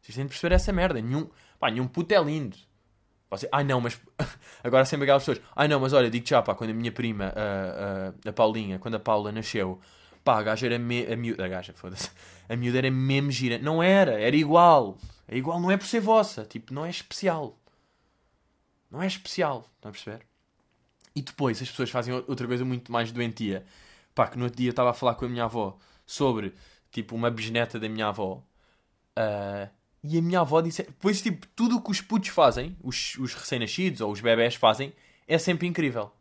Vocês 0.00 0.14
têm 0.14 0.24
de 0.24 0.30
perceber 0.30 0.54
essa 0.54 0.72
merda. 0.72 1.00
Nenhum, 1.00 1.28
pá, 1.58 1.70
nenhum 1.70 1.88
puto 1.88 2.14
é 2.14 2.22
lindo. 2.22 2.56
Você, 3.30 3.48
ai 3.50 3.64
não, 3.64 3.80
mas. 3.80 4.00
Agora 4.62 4.84
sempre 4.84 5.04
aquelas 5.04 5.24
pessoas. 5.24 5.44
Ai 5.54 5.66
não, 5.68 5.80
mas 5.80 5.92
olha, 5.92 6.08
digo 6.08 6.26
já, 6.26 6.40
pá, 6.42 6.54
quando 6.54 6.70
a 6.70 6.74
minha 6.74 6.92
prima, 6.92 7.32
a, 7.34 8.28
a, 8.28 8.30
a 8.30 8.32
Paulinha, 8.32 8.78
quando 8.78 8.94
a 8.94 9.00
Paula 9.00 9.32
nasceu, 9.32 9.80
pá, 10.22 10.38
a 10.38 10.42
gaja 10.42 10.66
era. 10.66 10.78
Me, 10.78 11.06
a 11.06 11.16
miúda, 11.16 11.44
a 11.44 11.48
gaja, 11.48 11.72
foda-se. 11.72 12.10
A 12.48 12.54
miúda 12.54 12.78
era 12.78 12.90
mesmo 12.90 13.30
gira. 13.30 13.58
Não 13.58 13.82
era, 13.82 14.20
era 14.20 14.36
igual. 14.36 14.96
É 15.26 15.36
igual, 15.36 15.60
não 15.60 15.70
é 15.70 15.76
por 15.76 15.86
ser 15.86 16.00
vossa. 16.00 16.44
Tipo, 16.44 16.72
não 16.72 16.86
é 16.86 16.90
especial. 16.90 17.58
Não 18.90 19.02
é 19.02 19.06
especial. 19.06 19.68
Estão 19.74 19.88
a 19.88 19.92
perceber? 19.92 20.20
E 21.16 21.22
depois 21.22 21.60
as 21.60 21.68
pessoas 21.68 21.90
fazem 21.90 22.14
outra 22.14 22.46
coisa 22.46 22.64
muito 22.64 22.92
mais 22.92 23.10
doentia. 23.10 23.64
Pá, 24.14 24.28
que 24.28 24.38
no 24.38 24.44
outro 24.44 24.58
dia 24.58 24.70
estava 24.70 24.90
a 24.90 24.94
falar 24.94 25.14
com 25.16 25.24
a 25.24 25.28
minha 25.28 25.44
avó 25.44 25.76
sobre, 26.06 26.54
tipo, 26.90 27.14
uma 27.14 27.30
bisneta 27.30 27.78
da 27.78 27.88
minha 27.88 28.08
avó. 28.08 28.42
Uh, 29.18 29.68
e 30.02 30.18
a 30.18 30.22
minha 30.22 30.40
avó 30.40 30.60
disse... 30.60 30.82
Pois, 31.00 31.20
tipo, 31.20 31.46
tudo 31.54 31.76
o 31.76 31.82
que 31.82 31.90
os 31.90 32.00
putos 32.00 32.28
fazem, 32.28 32.76
os, 32.82 33.16
os 33.16 33.34
recém-nascidos 33.34 34.00
ou 34.00 34.12
os 34.12 34.20
bebés 34.20 34.54
fazem, 34.54 34.92
é 35.26 35.38
sempre 35.38 35.66
incrível. 35.66 36.12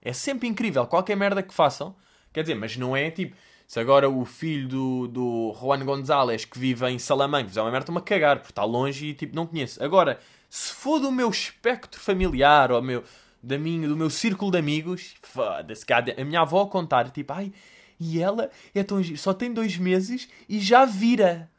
É 0.00 0.12
sempre 0.12 0.48
incrível. 0.48 0.86
Qualquer 0.86 1.16
merda 1.16 1.42
que 1.42 1.52
façam. 1.52 1.94
Quer 2.32 2.42
dizer, 2.42 2.54
mas 2.54 2.76
não 2.76 2.96
é, 2.96 3.10
tipo... 3.10 3.36
Se 3.66 3.78
agora 3.78 4.08
o 4.08 4.24
filho 4.24 4.66
do, 4.66 5.08
do 5.08 5.56
Juan 5.60 5.84
González, 5.84 6.46
que 6.46 6.58
vive 6.58 6.88
em 6.88 6.98
Salamanca, 6.98 7.48
fizer 7.48 7.60
uma 7.60 7.70
merda, 7.70 7.82
estou-me 7.82 8.00
a 8.00 8.02
cagar, 8.02 8.38
porque 8.38 8.52
está 8.52 8.64
longe 8.64 9.08
e, 9.08 9.12
tipo, 9.12 9.36
não 9.36 9.46
conheço. 9.46 9.84
Agora, 9.84 10.18
se 10.48 10.72
for 10.72 10.98
do 10.98 11.12
meu 11.12 11.28
espectro 11.28 12.00
familiar, 12.00 12.72
ou 12.72 12.80
meu, 12.80 13.04
da 13.42 13.58
minha, 13.58 13.86
do 13.86 13.94
meu 13.94 14.08
círculo 14.08 14.50
de 14.50 14.56
amigos, 14.56 15.16
foda-se, 15.20 15.84
a 15.92 16.24
minha 16.24 16.40
avó 16.40 16.64
contar, 16.64 17.10
tipo, 17.10 17.30
ai, 17.30 17.52
e 18.00 18.20
ela 18.20 18.50
é 18.74 18.82
tão 18.82 19.02
só 19.16 19.32
tem 19.34 19.52
dois 19.52 19.76
meses 19.76 20.28
e 20.48 20.60
já 20.60 20.84
vira. 20.84 21.50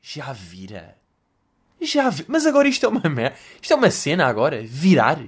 Já 0.00 0.32
vira. 0.32 0.96
Já 1.80 2.08
vi... 2.10 2.24
Mas 2.28 2.46
agora 2.46 2.68
isto 2.68 2.84
é 2.86 2.88
uma 2.88 3.08
merda. 3.08 3.36
Isto 3.60 3.72
é 3.72 3.76
uma 3.76 3.90
cena 3.90 4.26
agora. 4.26 4.62
Virar. 4.64 5.18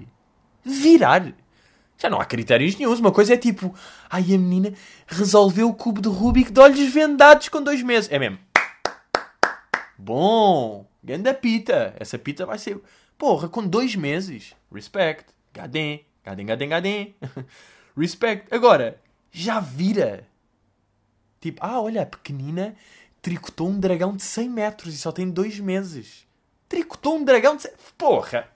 Virar. 0.65 1.33
Já 1.99 2.09
não 2.09 2.21
há 2.21 2.25
critérios 2.25 2.77
nenhums. 2.77 2.99
Uma 2.99 3.13
coisa 3.13 3.35
é 3.35 3.37
tipo, 3.37 3.75
ai 4.09 4.23
a 4.23 4.39
menina 4.39 4.73
resolveu 5.07 5.69
o 5.69 5.75
cubo 5.75 6.01
de 6.01 6.09
Rubik 6.09 6.51
de 6.51 6.61
olhos 6.61 6.93
vendados 6.93 7.49
com 7.49 7.63
dois 7.63 7.83
meses. 7.83 8.11
É 8.11 8.19
mesmo. 8.19 8.39
Bom. 9.99 10.89
Ganda 11.05 11.35
pita. 11.35 11.95
Essa 11.99 12.19
pita 12.19 12.47
vai 12.47 12.59
ser. 12.59 12.81
Porra, 13.19 13.49
com 13.49 13.67
dois 13.67 13.95
meses. 13.95 14.55
Respect. 14.73 15.27
Gadem. 15.53 16.07
Gadem, 16.25 16.47
gadem, 16.47 16.69
gadem. 16.69 17.15
Respect. 17.97 18.47
Agora, 18.55 18.99
já 19.31 19.61
vira. 19.61 20.27
Tipo, 21.41 21.65
ah, 21.65 21.81
olha, 21.81 22.03
a 22.03 22.07
pequenina 22.07 22.77
tricotou 23.23 23.69
um 23.69 23.79
dragão 23.79 24.17
de 24.17 24.23
100 24.23 24.49
metros 24.49 24.95
e 24.95 24.99
só 24.99 25.13
tem 25.13 25.31
dois 25.31 25.59
meses. 25.59 26.27
Tricotou 26.69 27.17
um 27.17 27.25
dragão 27.25 27.57
de 27.57 27.63
100... 27.63 27.73
Porra! 27.97 28.49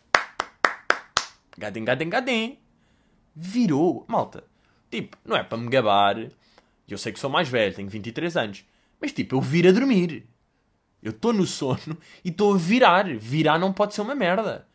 Gadem, 1.56 1.84
gadem, 1.84 2.08
gadem. 2.08 2.58
Virou. 3.34 4.04
Malta, 4.08 4.44
tipo, 4.90 5.16
não 5.24 5.36
é 5.36 5.42
para 5.42 5.58
me 5.58 5.68
gabar. 5.68 6.16
Eu 6.88 6.98
sei 6.98 7.12
que 7.12 7.18
sou 7.18 7.30
mais 7.30 7.48
velho, 7.48 7.74
tenho 7.74 7.88
23 7.88 8.36
anos. 8.36 8.64
Mas 9.00 9.12
tipo, 9.12 9.36
eu 9.36 9.40
viro 9.40 9.68
a 9.68 9.72
dormir. 9.72 10.26
Eu 11.02 11.10
estou 11.10 11.32
no 11.32 11.46
sono 11.46 11.98
e 12.24 12.30
estou 12.30 12.54
a 12.54 12.58
virar. 12.58 13.04
Virar 13.18 13.58
não 13.58 13.72
pode 13.72 13.94
ser 13.94 14.00
uma 14.00 14.14
merda. 14.14 14.66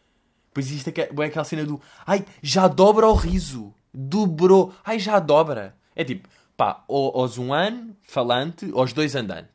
Pois 0.53 0.67
existe 0.67 0.93
é 0.99 1.25
aquela 1.25 1.45
cena 1.45 1.65
do... 1.65 1.81
Ai, 2.05 2.25
já 2.41 2.67
dobra 2.67 3.07
o 3.07 3.13
riso. 3.13 3.73
Dobrou. 3.93 4.73
Ai, 4.83 4.99
já 4.99 5.19
dobra. 5.19 5.75
É 5.99 6.03
tipo, 6.05 6.29
pá, 6.55 6.81
aos 6.87 7.37
um 7.37 7.51
ano 7.51 7.93
falante, 8.03 8.71
aos 8.73 8.93
dois 8.93 9.17
andante, 9.17 9.49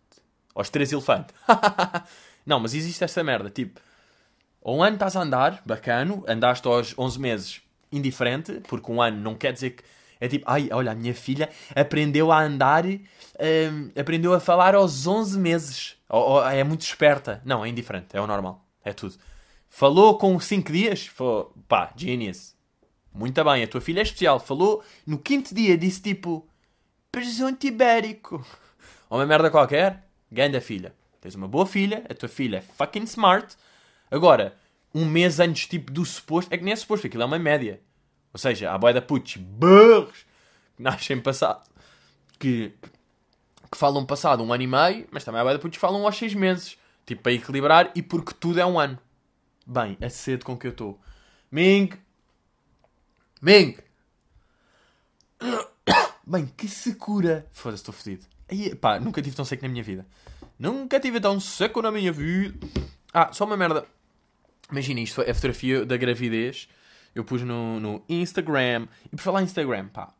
aos 0.54 0.68
três 0.68 0.92
elefante. 0.92 1.32
não, 2.44 2.60
mas 2.60 2.74
existe 2.74 3.02
essa 3.02 3.24
merda, 3.24 3.48
tipo, 3.48 3.80
um 4.62 4.82
ano 4.82 4.96
estás 4.96 5.16
a 5.16 5.22
andar, 5.22 5.62
bacano, 5.64 6.22
andaste 6.28 6.68
aos 6.68 6.94
11 6.98 7.18
meses, 7.18 7.62
indiferente, 7.90 8.60
porque 8.68 8.92
um 8.92 9.00
ano 9.00 9.18
não 9.22 9.34
quer 9.34 9.54
dizer 9.54 9.70
que. 9.70 9.82
É 10.20 10.28
tipo, 10.28 10.44
ai, 10.46 10.68
olha, 10.70 10.92
a 10.92 10.94
minha 10.94 11.14
filha 11.14 11.48
aprendeu 11.74 12.30
a 12.30 12.42
andar, 12.42 12.84
hum, 12.84 13.90
aprendeu 13.98 14.34
a 14.34 14.38
falar 14.40 14.74
aos 14.74 15.06
11 15.06 15.38
meses. 15.38 15.96
Ou, 16.10 16.22
ou, 16.22 16.46
é 16.46 16.62
muito 16.62 16.82
esperta. 16.82 17.40
Não, 17.42 17.64
é 17.64 17.70
indiferente, 17.70 18.08
é 18.12 18.20
o 18.20 18.26
normal, 18.26 18.62
é 18.84 18.92
tudo. 18.92 19.14
Falou 19.70 20.18
com 20.18 20.38
5 20.38 20.70
dias, 20.70 21.06
foi, 21.06 21.46
pá, 21.66 21.90
genius. 21.96 22.53
Muito 23.14 23.44
bem, 23.44 23.62
a 23.62 23.68
tua 23.68 23.80
filha 23.80 24.00
é 24.00 24.02
especial. 24.02 24.40
Falou 24.40 24.82
no 25.06 25.18
quinto 25.18 25.54
dia, 25.54 25.78
disse 25.78 26.02
tipo 26.02 26.46
presunto 27.12 27.64
ibérico. 27.64 28.44
Ou 29.08 29.18
uma 29.18 29.24
merda 29.24 29.50
qualquer. 29.50 30.04
Ganda 30.30 30.60
filha. 30.60 30.92
Tens 31.20 31.36
uma 31.36 31.46
boa 31.46 31.64
filha, 31.64 32.04
a 32.10 32.14
tua 32.14 32.28
filha 32.28 32.56
é 32.56 32.60
fucking 32.60 33.04
smart. 33.04 33.56
Agora, 34.10 34.56
um 34.92 35.04
mês 35.04 35.38
antes 35.38 35.68
tipo 35.68 35.92
do 35.92 36.04
suposto, 36.04 36.52
é 36.52 36.58
que 36.58 36.64
nem 36.64 36.72
é 36.72 36.76
suposto, 36.76 37.06
aquilo 37.06 37.22
é 37.22 37.26
uma 37.26 37.38
média. 37.38 37.80
Ou 38.32 38.38
seja, 38.38 38.72
há 38.72 38.76
boia 38.76 38.94
da 38.94 39.00
putz, 39.00 39.36
burros, 39.36 40.26
que 40.76 40.82
nascem 40.82 41.20
passado, 41.20 41.62
que, 42.38 42.72
que 43.70 43.78
falam 43.78 44.04
passado 44.04 44.42
um 44.42 44.52
ano 44.52 44.64
e 44.64 44.66
meio, 44.66 45.06
mas 45.10 45.22
também 45.24 45.40
há 45.40 45.44
boia 45.44 45.56
da 45.56 45.62
putz 45.62 45.76
que 45.76 45.80
falam 45.80 46.04
aos 46.04 46.16
seis 46.16 46.34
meses. 46.34 46.76
Tipo, 47.06 47.22
para 47.22 47.32
equilibrar 47.32 47.92
e 47.94 48.02
porque 48.02 48.34
tudo 48.38 48.58
é 48.58 48.66
um 48.66 48.78
ano. 48.78 48.98
Bem, 49.66 49.96
a 50.00 50.10
sede 50.10 50.44
com 50.44 50.56
que 50.56 50.66
eu 50.66 50.72
estou. 50.72 51.00
Ming, 51.50 51.90
Meng! 53.44 53.76
Bem, 56.26 56.46
que 56.56 56.66
secura! 56.66 57.46
Foda-se, 57.52 57.82
estou 57.82 57.92
fodido. 57.92 58.24
Aí, 58.50 58.74
pá, 58.74 58.98
nunca 58.98 59.20
tive 59.20 59.36
tão 59.36 59.44
seco 59.44 59.62
na 59.64 59.68
minha 59.68 59.84
vida. 59.84 60.06
Nunca 60.58 60.98
tive 60.98 61.20
tão 61.20 61.38
seco 61.38 61.82
na 61.82 61.90
minha 61.90 62.10
vida. 62.10 62.66
Ah, 63.12 63.30
só 63.34 63.44
uma 63.44 63.54
merda. 63.54 63.84
Imagina 64.70 65.00
isto, 65.00 65.20
é 65.20 65.30
a 65.30 65.34
fotografia 65.34 65.84
da 65.84 65.94
gravidez. 65.98 66.70
Eu 67.14 67.22
pus 67.22 67.42
no, 67.42 67.78
no 67.78 68.02
Instagram. 68.08 68.88
E 69.12 69.14
por 69.14 69.20
falar 69.20 69.42
Instagram, 69.42 69.88
pá. 69.88 70.14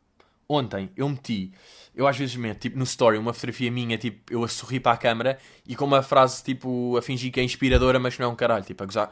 Ontem 0.47 0.91
eu 0.95 1.09
meti, 1.09 1.51
eu 1.95 2.05
às 2.05 2.15
vezes 2.15 2.35
meto, 2.35 2.59
tipo, 2.59 2.77
no 2.77 2.83
story, 2.83 3.17
uma 3.17 3.33
fotografia 3.33 3.71
minha, 3.71 3.97
tipo, 3.97 4.31
eu 4.31 4.43
a 4.43 4.47
sorrir 4.47 4.81
para 4.81 4.91
a 4.91 4.97
câmera 4.97 5.39
e 5.67 5.75
com 5.75 5.85
uma 5.85 6.03
frase, 6.03 6.43
tipo, 6.43 6.95
a 6.95 7.01
fingir 7.01 7.31
que 7.31 7.39
é 7.39 7.43
inspiradora, 7.43 7.97
mas 7.97 8.19
não 8.19 8.27
é 8.27 8.29
um 8.29 8.35
caralho, 8.35 8.63
tipo, 8.63 8.83
a 8.83 8.85
gozar. 8.85 9.11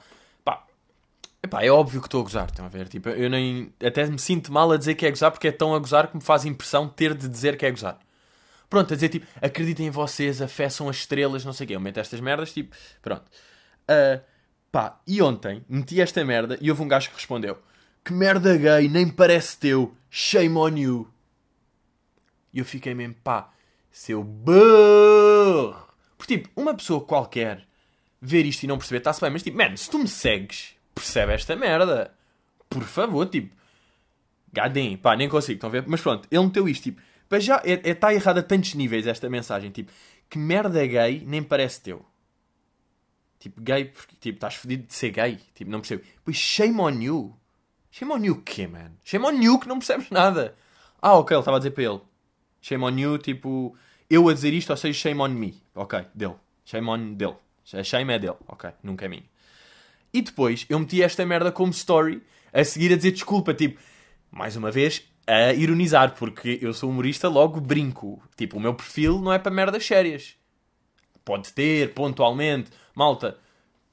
Epá, 1.45 1.61
é 1.61 1.69
óbvio 1.69 1.99
que 1.99 2.07
estou 2.07 2.21
a 2.21 2.23
gozar, 2.23 2.47
estão 2.47 2.65
a 2.65 2.69
ver? 2.69 2.87
Tipo, 2.87 3.09
eu 3.09 3.29
nem. 3.29 3.73
Até 3.85 4.05
me 4.05 4.17
sinto 4.17 4.51
mal 4.51 4.71
a 4.71 4.77
dizer 4.77 4.95
que 4.95 5.05
é 5.05 5.09
gozar 5.09 5.29
porque 5.29 5.49
é 5.49 5.51
tão 5.51 5.75
a 5.75 5.79
gozar 5.79 6.07
que 6.07 6.15
me 6.15 6.23
faz 6.23 6.45
impressão 6.45 6.87
ter 6.87 7.13
de 7.13 7.27
dizer 7.27 7.57
que 7.57 7.65
é 7.65 7.71
gozar. 7.71 7.99
Pronto, 8.69 8.93
a 8.93 8.95
dizer 8.95 9.09
tipo, 9.09 9.27
acreditem 9.41 9.87
em 9.87 9.89
vocês, 9.89 10.41
a 10.41 10.47
fé 10.47 10.69
são 10.69 10.87
as 10.87 10.95
estrelas, 10.97 11.43
não 11.43 11.51
sei 11.51 11.65
o 11.65 11.67
quê. 11.67 11.75
Eu 11.75 11.81
meto 11.81 11.99
estas 11.99 12.21
merdas, 12.21 12.53
tipo, 12.53 12.73
pronto. 13.01 13.25
Uh, 13.83 14.21
pá, 14.71 15.01
e 15.05 15.21
ontem 15.21 15.63
meti 15.67 15.99
esta 15.99 16.23
merda 16.23 16.57
e 16.61 16.71
houve 16.71 16.81
um 16.81 16.87
gajo 16.87 17.09
que 17.09 17.15
respondeu: 17.15 17.61
Que 18.05 18.13
merda 18.13 18.55
gay, 18.57 18.87
nem 18.87 19.09
parece 19.09 19.57
teu, 19.57 19.93
shame 20.09 20.55
on 20.57 20.77
you. 20.77 21.13
E 22.53 22.59
eu 22.59 22.65
fiquei 22.65 22.93
mesmo, 22.93 23.15
pá, 23.21 23.51
seu 23.91 24.23
burro. 24.23 25.75
Porque 26.17 26.37
tipo, 26.37 26.49
uma 26.55 26.73
pessoa 26.73 27.03
qualquer 27.03 27.67
ver 28.21 28.45
isto 28.45 28.63
e 28.63 28.67
não 28.67 28.77
perceber, 28.77 28.99
está-se 28.99 29.19
bem, 29.19 29.29
mas 29.29 29.43
tipo, 29.43 29.57
man, 29.57 29.75
se 29.75 29.89
tu 29.89 29.99
me 29.99 30.07
segues 30.07 30.75
percebe 30.93 31.33
esta 31.33 31.55
merda. 31.55 32.13
Por 32.69 32.83
favor, 32.83 33.27
tipo. 33.27 33.55
Gadem, 34.51 34.97
pá, 34.97 35.15
nem 35.15 35.27
consigo, 35.27 35.55
estão 35.55 35.69
a 35.69 35.71
ver? 35.71 35.83
Mas 35.87 36.01
pronto, 36.01 36.27
ele 36.29 36.43
meteu 36.43 36.67
isto, 36.69 36.83
tipo. 36.83 37.01
Mas 37.29 37.43
já 37.43 37.57
está 37.57 37.69
é, 37.69 37.91
é, 37.91 37.93
tá 37.95 38.13
errado 38.13 38.37
a 38.37 38.43
tantos 38.43 38.75
níveis 38.75 39.07
esta 39.07 39.29
mensagem, 39.29 39.71
tipo. 39.71 39.91
Que 40.29 40.37
merda 40.37 40.85
gay 40.85 41.23
nem 41.25 41.41
parece 41.41 41.81
teu. 41.81 42.05
Tipo, 43.39 43.61
gay, 43.61 43.85
porque, 43.85 44.15
tipo, 44.19 44.37
estás 44.37 44.55
fodido 44.55 44.87
de 44.87 44.93
ser 44.93 45.11
gay. 45.11 45.39
Tipo, 45.53 45.69
não 45.69 45.79
percebo. 45.79 46.03
Pois 46.23 46.37
shame 46.37 46.79
on 46.79 47.01
you. 47.01 47.35
Shame 47.91 48.11
on 48.13 48.23
you 48.23 48.33
o 48.35 48.41
quê, 48.41 48.67
man? 48.67 48.91
Shame 49.03 49.25
on 49.25 49.41
you 49.41 49.59
que 49.59 49.67
não 49.67 49.79
percebes 49.79 50.09
nada. 50.09 50.55
Ah, 51.01 51.15
ok, 51.15 51.35
ele 51.35 51.41
estava 51.41 51.57
a 51.57 51.59
dizer 51.59 51.71
para 51.71 51.83
ele. 51.83 52.01
Shame 52.61 52.83
on 52.83 52.97
you, 52.97 53.17
tipo, 53.17 53.75
eu 54.09 54.29
a 54.29 54.33
dizer 54.33 54.53
isto, 54.53 54.69
ou 54.69 54.77
seja, 54.77 54.97
shame 54.97 55.19
on 55.19 55.29
me. 55.29 55.61
Ok, 55.75 56.05
dele. 56.15 56.35
Shame 56.63 56.87
on 56.89 57.13
dele. 57.15 57.35
Shame 57.65 58.13
é 58.13 58.19
dele. 58.19 58.37
Ok, 58.47 58.69
nunca 58.81 59.05
é 59.05 59.09
minha. 59.09 59.32
E 60.13 60.21
depois 60.21 60.65
eu 60.69 60.79
meti 60.79 61.01
esta 61.01 61.25
merda 61.25 61.51
como 61.51 61.71
story 61.71 62.21
a 62.53 62.63
seguir 62.63 62.93
a 62.93 62.95
dizer 62.95 63.11
desculpa, 63.11 63.53
tipo, 63.53 63.79
mais 64.31 64.55
uma 64.55 64.69
vez, 64.69 65.03
a 65.25 65.53
ironizar, 65.53 66.13
porque 66.15 66.59
eu 66.61 66.73
sou 66.73 66.89
humorista, 66.89 67.27
logo 67.27 67.59
brinco. 67.59 68.21
Tipo, 68.35 68.57
o 68.57 68.59
meu 68.59 68.73
perfil 68.73 69.19
não 69.19 69.33
é 69.33 69.39
para 69.39 69.51
merdas 69.51 69.85
sérias. 69.85 70.35
Pode 71.25 71.51
ter, 71.53 71.93
pontualmente. 71.93 72.69
Malta, 72.93 73.37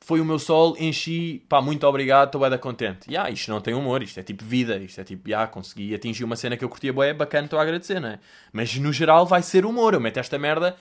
foi 0.01 0.21
o 0.21 0.25
meu 0.25 0.39
sol, 0.39 0.77
enchi, 0.79 1.45
pá, 1.49 1.61
muito 1.61 1.87
obrigado, 1.87 2.29
estou 2.29 2.41
bem 2.41 2.59
contente. 2.59 3.09
E 3.09 3.13
yeah, 3.13 3.31
isto 3.31 3.51
não 3.51 3.61
tem 3.61 3.75
humor, 3.75 4.03
isto 4.03 4.19
é 4.19 4.23
tipo 4.23 4.45
vida, 4.45 4.77
isto 4.79 5.01
é 5.01 5.05
tipo, 5.05 5.29
já, 5.29 5.37
yeah, 5.37 5.53
consegui 5.53 5.95
atingir 5.95 6.25
uma 6.25 6.37
cena 6.37 6.57
que 6.57 6.65
eu 6.65 6.69
curtia 6.69 6.93
boé, 6.93 7.15
bacana, 7.15 7.45
estou 7.45 7.59
a 7.59 7.63
agradecer, 7.63 8.01
não 8.01 8.09
é? 8.09 8.19
Mas 8.53 8.75
no 8.77 8.93
geral 8.93 9.27
vai 9.27 9.43
ser 9.43 9.65
humor, 9.65 9.95
eu 9.95 10.01
meto 10.01 10.19
esta 10.19 10.39
merda, 10.39 10.77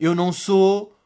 eu 0.00 0.14
não 0.14 0.32
sou 0.32 0.98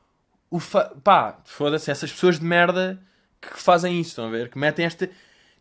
o 0.50 0.60
fa... 0.60 0.84
pá, 1.02 1.40
foda-se, 1.44 1.90
essas 1.90 2.10
pessoas 2.10 2.38
de 2.38 2.44
merda 2.44 3.02
que 3.40 3.60
fazem 3.60 4.00
isso, 4.00 4.10
estão 4.10 4.26
a 4.26 4.30
ver? 4.30 4.50
Que 4.50 4.58
metem 4.58 4.84
esta, 4.84 5.10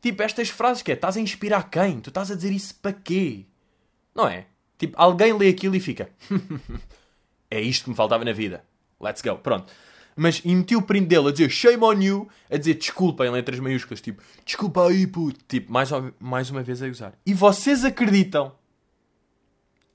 tipo, 0.01 0.21
estas 0.23 0.49
frases 0.49 0.81
que 0.81 0.91
é, 0.91 0.95
estás 0.95 1.17
a 1.17 1.21
inspirar 1.21 1.69
quem? 1.69 1.99
Tu 1.99 2.09
estás 2.09 2.31
a 2.31 2.35
dizer 2.35 2.51
isso 2.51 2.75
para 2.75 2.93
quê? 2.93 3.45
Não 4.13 4.27
é? 4.27 4.45
Tipo, 4.77 4.93
alguém 4.97 5.33
lê 5.33 5.49
aquilo 5.49 5.75
e 5.75 5.79
fica, 5.79 6.09
é 7.49 7.61
isto 7.61 7.85
que 7.85 7.89
me 7.89 7.95
faltava 7.95 8.25
na 8.25 8.33
vida, 8.33 8.63
let's 8.99 9.21
go, 9.21 9.37
pronto 9.37 9.71
mas 10.15 10.41
e 10.45 10.55
meti 10.55 10.75
o 10.75 10.81
print 10.81 11.07
dele 11.07 11.27
a 11.27 11.31
dizer 11.31 11.49
shame 11.49 11.83
on 11.83 12.01
you, 12.01 12.29
a 12.49 12.57
dizer 12.57 12.75
desculpa 12.75 13.25
em 13.25 13.29
letras 13.29 13.59
maiúsculas, 13.59 13.99
tipo 13.99 14.23
desculpa 14.45 14.87
aí 14.87 15.05
puto, 15.05 15.43
tipo 15.47 15.71
mais, 15.71 15.89
mais 16.19 16.49
uma 16.49 16.63
vez 16.63 16.81
a 16.81 16.87
usar. 16.87 17.13
E 17.25 17.33
vocês 17.33 17.83
acreditam, 17.83 18.53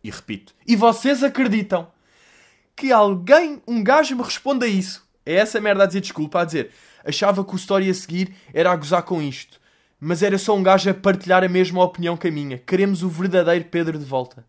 e 0.05 0.11
repito, 0.11 0.55
e 0.67 0.77
vocês 0.77 1.25
acreditam 1.25 1.91
que 2.77 2.93
alguém, 2.93 3.63
um 3.67 3.83
gajo 3.83 4.15
me 4.15 4.23
responda 4.23 4.67
isso? 4.67 5.09
É 5.25 5.35
essa 5.35 5.61
merda 5.61 5.85
a 5.85 5.87
dizer 5.87 6.01
desculpa, 6.01 6.41
a 6.41 6.45
dizer 6.45 6.71
achava 7.04 7.45
que 7.45 7.54
o 7.54 7.57
story 7.57 7.90
a 7.90 7.95
seguir 7.95 8.35
era 8.52 8.71
a 8.71 8.76
gozar 8.76 9.02
com 9.02 9.21
isto, 9.23 9.61
mas 9.99 10.23
era 10.23 10.38
só 10.38 10.57
um 10.57 10.62
gajo 10.62 10.90
a 10.90 10.95
partilhar 10.95 11.45
a 11.45 11.49
mesma 11.49 11.83
opinião 11.83 12.16
que 12.16 12.28
a 12.28 12.30
minha. 12.30 12.59
Queremos 12.59 13.02
o 13.02 13.09
verdadeiro 13.09 13.66
Pedro 13.66 13.99
de 13.99 14.04
volta. 14.04 14.47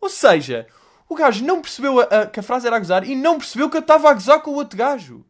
Ou 0.00 0.08
seja, 0.08 0.66
o 1.08 1.14
gajo 1.14 1.44
não 1.44 1.60
percebeu 1.60 2.00
a, 2.00 2.04
a, 2.04 2.26
que 2.26 2.40
a 2.40 2.42
frase 2.42 2.66
era 2.66 2.76
a 2.76 2.78
gozar 2.78 3.06
e 3.06 3.14
não 3.14 3.38
percebeu 3.38 3.68
que 3.68 3.76
eu 3.76 3.82
estava 3.82 4.08
a 4.08 4.14
gozar 4.14 4.40
com 4.40 4.52
o 4.52 4.54
outro 4.54 4.78
gajo. 4.78 5.24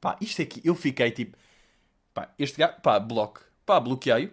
Pá, 0.00 0.16
isto 0.20 0.40
aqui, 0.40 0.62
eu 0.64 0.74
fiquei 0.74 1.10
tipo. 1.10 1.36
Pá, 2.14 2.32
este 2.38 2.56
gajo, 2.56 2.80
pá, 2.80 2.98
bloco. 2.98 3.42
Pá, 3.66 3.78
bloqueio. 3.80 4.32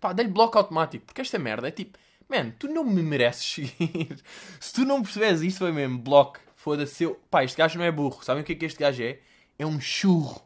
Pá, 0.00 0.12
dei-lhe 0.12 0.30
bloco 0.30 0.58
automático. 0.58 1.06
Porque 1.06 1.22
esta 1.22 1.38
merda 1.38 1.66
é 1.66 1.70
tipo. 1.70 1.98
Man, 2.28 2.50
tu 2.58 2.68
não 2.68 2.84
me 2.84 3.02
mereces 3.02 3.44
seguir. 3.44 4.22
Se 4.60 4.72
tu 4.72 4.84
não 4.84 5.02
percebes 5.02 5.42
isto, 5.42 5.58
foi 5.58 5.72
mesmo 5.72 5.98
bloco. 5.98 6.38
Foda-se. 6.54 7.04
Eu... 7.04 7.20
Pá, 7.30 7.42
este 7.42 7.56
gajo 7.56 7.78
não 7.78 7.84
é 7.84 7.90
burro. 7.90 8.22
Sabem 8.22 8.42
o 8.42 8.46
que 8.46 8.52
é 8.52 8.56
que 8.56 8.66
este 8.66 8.78
gajo 8.78 9.02
é? 9.02 9.18
É 9.58 9.66
um 9.66 9.80
churro. 9.80 10.45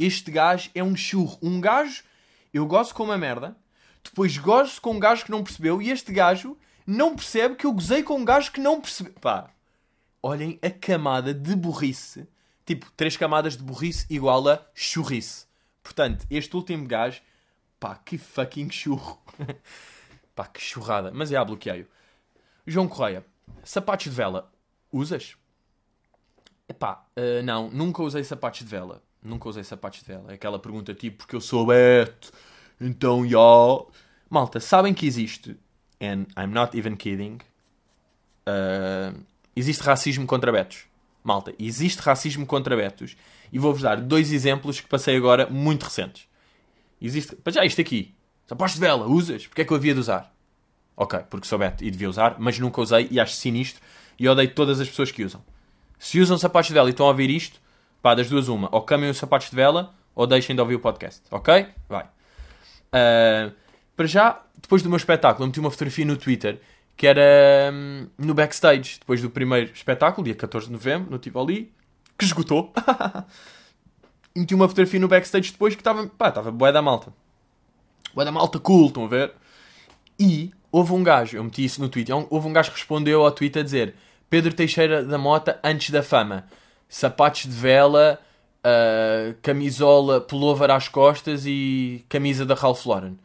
Este 0.00 0.30
gajo 0.30 0.70
é 0.74 0.82
um 0.82 0.96
churro. 0.96 1.38
Um 1.42 1.60
gajo, 1.60 2.02
eu 2.54 2.64
gosto 2.64 2.94
com 2.94 3.04
uma 3.04 3.18
merda. 3.18 3.54
Depois 4.02 4.38
gosto 4.38 4.80
com 4.80 4.92
um 4.92 4.98
gajo 4.98 5.26
que 5.26 5.30
não 5.30 5.44
percebeu. 5.44 5.82
E 5.82 5.90
este 5.90 6.10
gajo 6.10 6.56
não 6.86 7.14
percebe 7.14 7.54
que 7.54 7.66
eu 7.66 7.72
gozei 7.74 8.02
com 8.02 8.16
um 8.16 8.24
gajo 8.24 8.50
que 8.50 8.60
não 8.60 8.80
percebe. 8.80 9.10
Pá, 9.20 9.50
olhem 10.22 10.58
a 10.62 10.70
camada 10.70 11.34
de 11.34 11.54
burrice. 11.54 12.26
Tipo, 12.64 12.90
três 12.96 13.14
camadas 13.14 13.58
de 13.58 13.62
burrice 13.62 14.06
igual 14.08 14.48
a 14.48 14.66
churrice. 14.74 15.44
Portanto, 15.82 16.26
este 16.30 16.56
último 16.56 16.86
gajo, 16.88 17.20
pá, 17.78 17.94
que 17.94 18.16
fucking 18.16 18.70
churro. 18.70 19.20
pá, 20.34 20.46
que 20.46 20.62
churrada. 20.62 21.10
Mas 21.12 21.30
é, 21.30 21.36
a 21.36 21.44
bloqueio. 21.44 21.86
João 22.66 22.88
Correia, 22.88 23.22
sapatos 23.62 24.04
de 24.04 24.16
vela, 24.16 24.50
usas? 24.90 25.36
Epá, 26.66 27.04
uh, 27.18 27.42
não, 27.42 27.70
nunca 27.70 28.02
usei 28.02 28.24
sapatos 28.24 28.60
de 28.60 28.66
vela. 28.66 29.02
Nunca 29.22 29.48
usei 29.48 29.64
sapatos 29.64 30.00
de 30.00 30.06
vela. 30.06 30.30
É 30.30 30.34
aquela 30.34 30.58
pergunta 30.58 30.94
tipo, 30.94 31.18
porque 31.18 31.36
eu 31.36 31.40
sou 31.40 31.66
Beto. 31.66 32.32
Então, 32.80 33.28
já. 33.28 33.38
Malta, 34.30 34.60
sabem 34.60 34.94
que 34.94 35.06
existe 35.06 35.56
and 36.00 36.26
I'm 36.36 36.52
not 36.52 36.76
even 36.76 36.96
kidding, 36.96 37.38
uh, 38.48 39.18
existe 39.54 39.82
racismo 39.82 40.26
contra 40.26 40.50
betos. 40.50 40.84
Malta, 41.22 41.54
existe 41.58 42.00
racismo 42.00 42.46
contra 42.46 42.74
betos. 42.74 43.16
E 43.52 43.58
vou-vos 43.58 43.82
dar 43.82 44.00
dois 44.00 44.32
exemplos 44.32 44.80
que 44.80 44.88
passei 44.88 45.16
agora 45.16 45.46
muito 45.50 45.84
recentes. 45.84 46.26
Existe. 47.00 47.36
Para 47.36 47.52
já, 47.52 47.64
isto 47.64 47.80
aqui. 47.80 48.14
Sapatos 48.46 48.74
de 48.74 48.80
vela, 48.80 49.06
usas? 49.06 49.46
Porque 49.46 49.62
é 49.62 49.64
que 49.64 49.72
eu 49.72 49.76
havia 49.76 49.92
de 49.92 50.00
usar? 50.00 50.34
Ok, 50.96 51.18
porque 51.30 51.46
sou 51.46 51.58
beto 51.58 51.84
e 51.84 51.90
devia 51.90 52.08
usar, 52.08 52.36
mas 52.38 52.58
nunca 52.58 52.80
usei 52.80 53.08
e 53.10 53.20
acho 53.20 53.34
sinistro 53.34 53.82
e 54.18 54.28
odeio 54.28 54.52
todas 54.54 54.80
as 54.80 54.88
pessoas 54.88 55.10
que 55.10 55.24
usam. 55.24 55.42
Se 55.98 56.20
usam 56.20 56.36
sapatos 56.36 56.68
de 56.68 56.74
vela 56.74 56.88
e 56.88 56.92
estão 56.92 57.06
a 57.06 57.10
ouvir 57.10 57.30
isto, 57.30 57.60
pá, 58.02 58.14
das 58.14 58.28
duas 58.28 58.48
uma. 58.48 58.68
Ou 58.72 58.82
camem 58.82 59.10
os 59.10 59.18
sapatos 59.18 59.50
de 59.50 59.56
vela 59.56 59.94
ou 60.14 60.26
deixem 60.26 60.54
de 60.54 60.60
ouvir 60.60 60.74
o 60.74 60.80
podcast. 60.80 61.22
Ok? 61.30 61.66
Vai. 61.88 62.04
Uh, 62.04 63.52
para 63.96 64.06
já, 64.06 64.40
depois 64.60 64.82
do 64.82 64.88
meu 64.88 64.96
espetáculo, 64.96 65.44
eu 65.44 65.46
meti 65.48 65.60
uma 65.60 65.70
fotografia 65.70 66.04
no 66.04 66.16
Twitter 66.16 66.60
que 66.96 67.06
era 67.06 67.70
hum, 67.72 68.08
no 68.18 68.34
backstage, 68.34 68.98
depois 68.98 69.22
do 69.22 69.30
primeiro 69.30 69.72
espetáculo, 69.72 70.22
dia 70.22 70.34
14 70.34 70.66
de 70.66 70.72
novembro, 70.72 71.10
no 71.10 71.18
Tivoli, 71.18 71.72
que 72.18 72.26
esgotou. 72.26 72.74
meti 74.36 74.54
uma 74.54 74.68
fotografia 74.68 75.00
no 75.00 75.08
backstage 75.08 75.52
depois 75.52 75.74
que 75.74 75.80
estava, 75.80 76.06
pá, 76.08 76.28
estava 76.28 76.50
bué 76.50 76.70
da 76.70 76.82
malta. 76.82 77.10
Bué 78.14 78.22
da 78.22 78.30
malta 78.30 78.58
cool, 78.58 78.88
estão 78.88 79.04
a 79.04 79.08
ver? 79.08 79.32
E 80.18 80.52
houve 80.70 80.92
um 80.92 81.02
gajo, 81.02 81.38
eu 81.38 81.44
meti 81.44 81.64
isso 81.64 81.80
no 81.80 81.88
Twitter, 81.88 82.14
houve 82.28 82.46
um 82.46 82.52
gajo 82.52 82.70
que 82.70 82.76
respondeu 82.76 83.24
ao 83.24 83.32
tweet 83.32 83.58
a 83.58 83.62
dizer 83.62 83.94
Pedro 84.28 84.52
Teixeira 84.52 85.02
da 85.02 85.16
Mota 85.16 85.58
antes 85.64 85.88
da 85.88 86.02
fama. 86.02 86.46
Sapatos 86.90 87.42
de 87.42 87.52
vela, 87.52 88.20
uh, 88.66 89.34
camisola, 89.40 90.20
pullover 90.20 90.70
às 90.70 90.88
costas 90.88 91.46
e 91.46 92.04
camisa 92.08 92.44
da 92.44 92.54
Ralph 92.54 92.84
Lauren. 92.84 93.16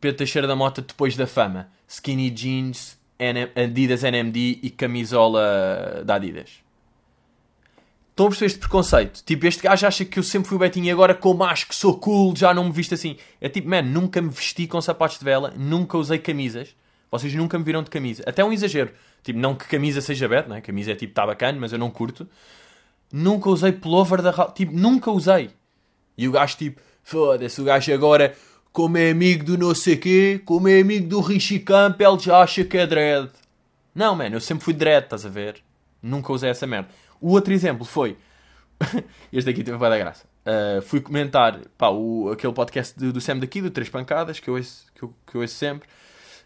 Pedro 0.00 0.16
Teixeira 0.16 0.48
da 0.48 0.56
Mota 0.56 0.82
depois 0.82 1.14
da 1.14 1.26
fama. 1.26 1.68
Skinny 1.86 2.30
jeans, 2.30 2.98
Adidas 3.54 4.02
NMD 4.02 4.60
e 4.62 4.70
camisola 4.70 6.02
da 6.04 6.14
Adidas. 6.14 6.62
Estão 8.10 8.26
a 8.26 8.28
perceber 8.30 8.46
este 8.46 8.58
preconceito? 8.58 9.22
Tipo, 9.24 9.46
este 9.46 9.62
gajo 9.62 9.86
acha 9.86 10.04
que 10.04 10.18
eu 10.18 10.22
sempre 10.22 10.48
fui 10.48 10.58
Betinho 10.58 10.86
e 10.86 10.90
agora 10.90 11.14
como 11.14 11.44
acho 11.44 11.68
que 11.68 11.74
sou 11.74 11.98
cool, 11.98 12.34
já 12.36 12.52
não 12.52 12.64
me 12.64 12.72
visto 12.72 12.94
assim. 12.94 13.16
É 13.40 13.48
tipo, 13.48 13.68
man, 13.68 13.82
nunca 13.82 14.20
me 14.20 14.28
vesti 14.28 14.66
com 14.66 14.80
sapatos 14.80 15.18
de 15.18 15.24
vela, 15.24 15.52
nunca 15.56 15.96
usei 15.96 16.18
camisas. 16.18 16.74
Vocês 17.10 17.34
nunca 17.34 17.58
me 17.58 17.64
viram 17.64 17.82
de 17.82 17.90
camisa. 17.90 18.22
Até 18.26 18.44
um 18.44 18.52
exagero. 18.52 18.92
Tipo, 19.22 19.38
não 19.38 19.54
que 19.54 19.66
camisa 19.66 20.00
seja 20.00 20.28
beta, 20.28 20.48
né? 20.48 20.60
Camisa 20.60 20.92
é 20.92 20.94
tipo, 20.94 21.12
tá 21.12 21.26
bacana, 21.26 21.58
mas 21.60 21.72
eu 21.72 21.78
não 21.78 21.90
curto. 21.90 22.28
Nunca 23.12 23.50
usei 23.50 23.72
pullover 23.72 24.22
da... 24.22 24.32
Tipo, 24.48 24.72
nunca 24.72 25.10
usei. 25.10 25.50
E 26.16 26.28
o 26.28 26.32
gajo, 26.32 26.56
tipo, 26.56 26.80
foda-se, 27.02 27.60
o 27.60 27.64
gajo 27.64 27.92
agora 27.92 28.36
como 28.72 28.96
é 28.98 29.10
amigo 29.10 29.44
do 29.44 29.58
não 29.58 29.74
sei 29.74 29.96
quê, 29.96 30.40
como 30.44 30.68
é 30.68 30.80
amigo 30.80 31.08
do 31.08 31.20
Richie 31.20 31.58
Campbell, 31.58 32.18
já 32.18 32.40
acha 32.40 32.64
que 32.64 32.78
é 32.78 32.86
dread. 32.86 33.30
Não, 33.94 34.14
mano, 34.14 34.36
eu 34.36 34.40
sempre 34.40 34.64
fui 34.64 34.72
dread, 34.72 35.04
estás 35.04 35.26
a 35.26 35.28
ver? 35.28 35.62
Nunca 36.02 36.32
usei 36.32 36.50
essa 36.50 36.66
merda. 36.66 36.88
O 37.20 37.32
outro 37.32 37.52
exemplo 37.52 37.84
foi. 37.84 38.16
este 39.32 39.50
aqui 39.50 39.64
teve 39.64 39.76
para 39.76 39.90
dar 39.90 39.98
graça. 39.98 40.24
Uh, 40.40 40.80
fui 40.82 41.00
comentar 41.00 41.60
pá, 41.76 41.90
o, 41.90 42.30
aquele 42.30 42.52
podcast 42.52 42.98
do, 42.98 43.12
do 43.12 43.20
Sam 43.20 43.38
daqui, 43.38 43.60
do 43.60 43.70
Três 43.70 43.88
Pancadas, 43.88 44.40
que 44.40 44.48
eu, 44.48 44.54
ouço, 44.54 44.86
que, 44.94 45.02
eu, 45.02 45.14
que 45.26 45.34
eu 45.34 45.40
ouço 45.42 45.54
sempre. 45.54 45.88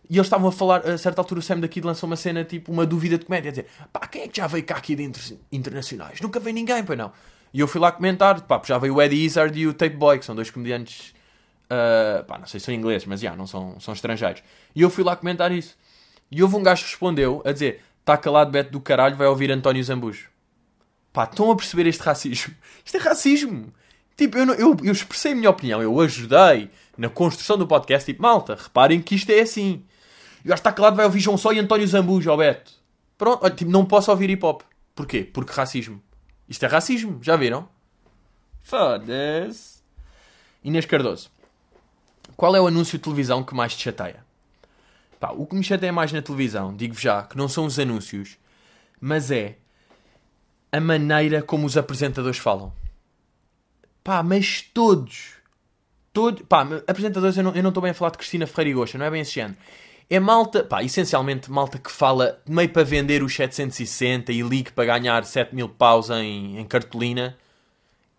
E 0.09 0.17
eles 0.17 0.27
estavam 0.27 0.49
a 0.49 0.53
falar, 0.53 0.87
a 0.87 0.99
certa 0.99 1.21
altura, 1.21 1.41
o 1.41 1.43
Sam 1.43 1.61
daqui 1.61 1.81
lançou 1.81 2.07
uma 2.07 2.17
cena, 2.17 2.45
tipo, 2.45 2.71
uma 2.71 2.85
dúvida 2.85 3.17
de 3.17 3.25
comédia, 3.25 3.49
a 3.49 3.53
dizer: 3.53 3.67
pá, 3.93 4.07
quem 4.07 4.23
é 4.23 4.29
que 4.29 4.37
já 4.37 4.47
veio 4.47 4.65
cá 4.65 4.77
aqui 4.77 4.95
de 4.95 5.03
inter 5.03 5.39
internacionais? 5.51 6.21
Nunca 6.21 6.39
veio 6.39 6.55
ninguém, 6.55 6.85
pois 6.85 6.99
não. 6.99 7.13
E 7.53 7.61
eu 7.61 7.69
fui 7.69 7.81
lá 7.81 7.91
comentar, 7.93 8.41
pá, 8.43 8.61
já 8.65 8.79
veio 8.79 8.95
o 8.95 9.03
Eddie 9.03 9.25
Izzard 9.25 9.59
e 9.59 9.67
o 9.67 9.73
Tape 9.73 9.97
Boy, 9.97 10.19
que 10.19 10.25
são 10.25 10.35
dois 10.35 10.51
comediantes 10.51 11.15
Uh, 11.65 12.23
pá, 12.25 12.39
não 12.39 12.47
sei 12.47 12.61
se 12.61 12.67
são 12.67 12.75
ingleses, 12.75 13.07
mas 13.07 13.21
já, 13.21 13.29
yeah, 13.29 13.39
não 13.39 13.47
são, 13.47 13.81
são 13.81 13.95
estrangeiros. 13.95 14.43
E 14.75 14.83
eu 14.83 14.91
fui 14.91 15.03
lá 15.03 15.17
comentar 15.17 15.51
isso. 15.51 15.77
E 16.31 16.43
houve 16.43 16.57
um 16.57 16.63
gajo 16.63 16.85
que 16.85 16.91
respondeu 16.91 17.43
a 17.45 17.53
dizer: 17.53 17.83
Está 18.01 18.17
calado, 18.17 18.51
Beto 18.51 18.71
do 18.71 18.81
caralho, 18.81 19.17
vai 19.17 19.27
ouvir 19.27 19.51
António 19.51 19.83
Zambujo. 19.83 20.29
Pá, 21.13 21.25
estão 21.25 21.51
a 21.51 21.57
perceber 21.57 21.87
este 21.87 22.03
racismo? 22.03 22.55
Isto 22.85 22.97
é 22.97 23.01
racismo. 23.01 23.73
Tipo, 24.17 24.39
eu, 24.39 24.55
eu, 24.55 24.77
eu 24.85 24.93
expressei 24.93 25.33
a 25.33 25.35
minha 25.35 25.51
opinião, 25.51 25.83
eu 25.83 25.99
ajudei 26.01 26.71
na 26.97 27.09
construção 27.09 27.57
do 27.57 27.67
podcast. 27.67 28.07
Tipo, 28.07 28.23
malta, 28.23 28.55
reparem 28.55 29.01
que 29.01 29.17
isto 29.17 29.31
é 29.31 29.41
assim. 29.41 29.83
E 30.45 30.51
o 30.51 30.55
está 30.55 30.71
calado, 30.73 30.97
vai 30.97 31.07
ouvir 31.07 31.21
João 31.21 31.39
Só 31.39 31.53
e 31.53 31.59
António 31.59 31.87
Zambujo, 31.87 32.31
ó 32.31 32.37
Beto. 32.37 32.73
Pronto, 33.17 33.45
olha, 33.45 33.55
tipo, 33.55 33.71
não 33.71 33.87
posso 33.87 34.11
ouvir 34.11 34.29
hip 34.29 34.45
hop. 34.45 34.63
Porquê? 34.95 35.25
Porque 35.25 35.53
racismo. 35.53 36.03
Isto 36.49 36.67
é 36.67 36.69
racismo, 36.69 37.19
já 37.23 37.37
viram? 37.37 37.69
Foda-se. 38.63 39.83
Inês 40.63 40.85
Cardoso. 40.85 41.31
Qual 42.37 42.55
é 42.55 42.61
o 42.61 42.67
anúncio 42.67 42.99
de 42.99 43.05
televisão 43.05 43.43
que 43.43 43.55
mais 43.55 43.75
te 43.75 43.83
chateia? 43.83 44.25
Pá, 45.19 45.31
o 45.31 45.47
que 45.47 45.55
me 45.55 45.63
chateia 45.63 45.93
mais 45.93 46.13
na 46.13 46.21
televisão, 46.21 46.75
digo-vos 46.77 47.03
já, 47.03 47.23
que 47.23 47.37
não 47.37 47.49
são 47.49 47.65
os 47.65 47.79
anúncios, 47.79 48.37
mas 49.01 49.31
é 49.31 49.57
a 50.71 50.81
maneira 50.81 51.43
como 51.43 51.67
os 51.67 51.77
apresentadores 51.77 52.39
falam. 52.39 52.73
Pá, 54.03 54.23
mas 54.23 54.61
todos. 54.61 55.35
Todos. 56.13 56.43
Pá, 56.47 56.63
apresentadores, 56.87 57.37
eu 57.37 57.43
não 57.43 57.69
estou 57.69 57.83
bem 57.83 57.93
a 57.93 57.95
falar 57.95 58.11
de 58.11 58.19
Cristina 58.19 58.47
Ferreira 58.47 58.71
e 58.71 58.75
Gosta, 58.75 58.99
não 58.99 59.07
é 59.07 59.11
bem 59.11 59.23
esse 59.23 59.33
género. 59.33 59.57
É 60.09 60.21
malta, 60.21 60.63
pá, 60.63 60.83
essencialmente 60.83 61.51
malta 61.51 61.79
que 61.79 61.91
fala 61.91 62.41
meio 62.49 62.69
para 62.69 62.85
vender 62.85 63.23
os 63.23 63.35
760 63.35 64.33
e 64.33 64.43
ligue 64.43 64.73
para 64.73 64.85
ganhar 64.85 65.25
7 65.25 65.55
mil 65.55 65.69
paus 65.69 66.11
em, 66.11 66.59
em 66.59 66.65
cartolina. 66.65 67.37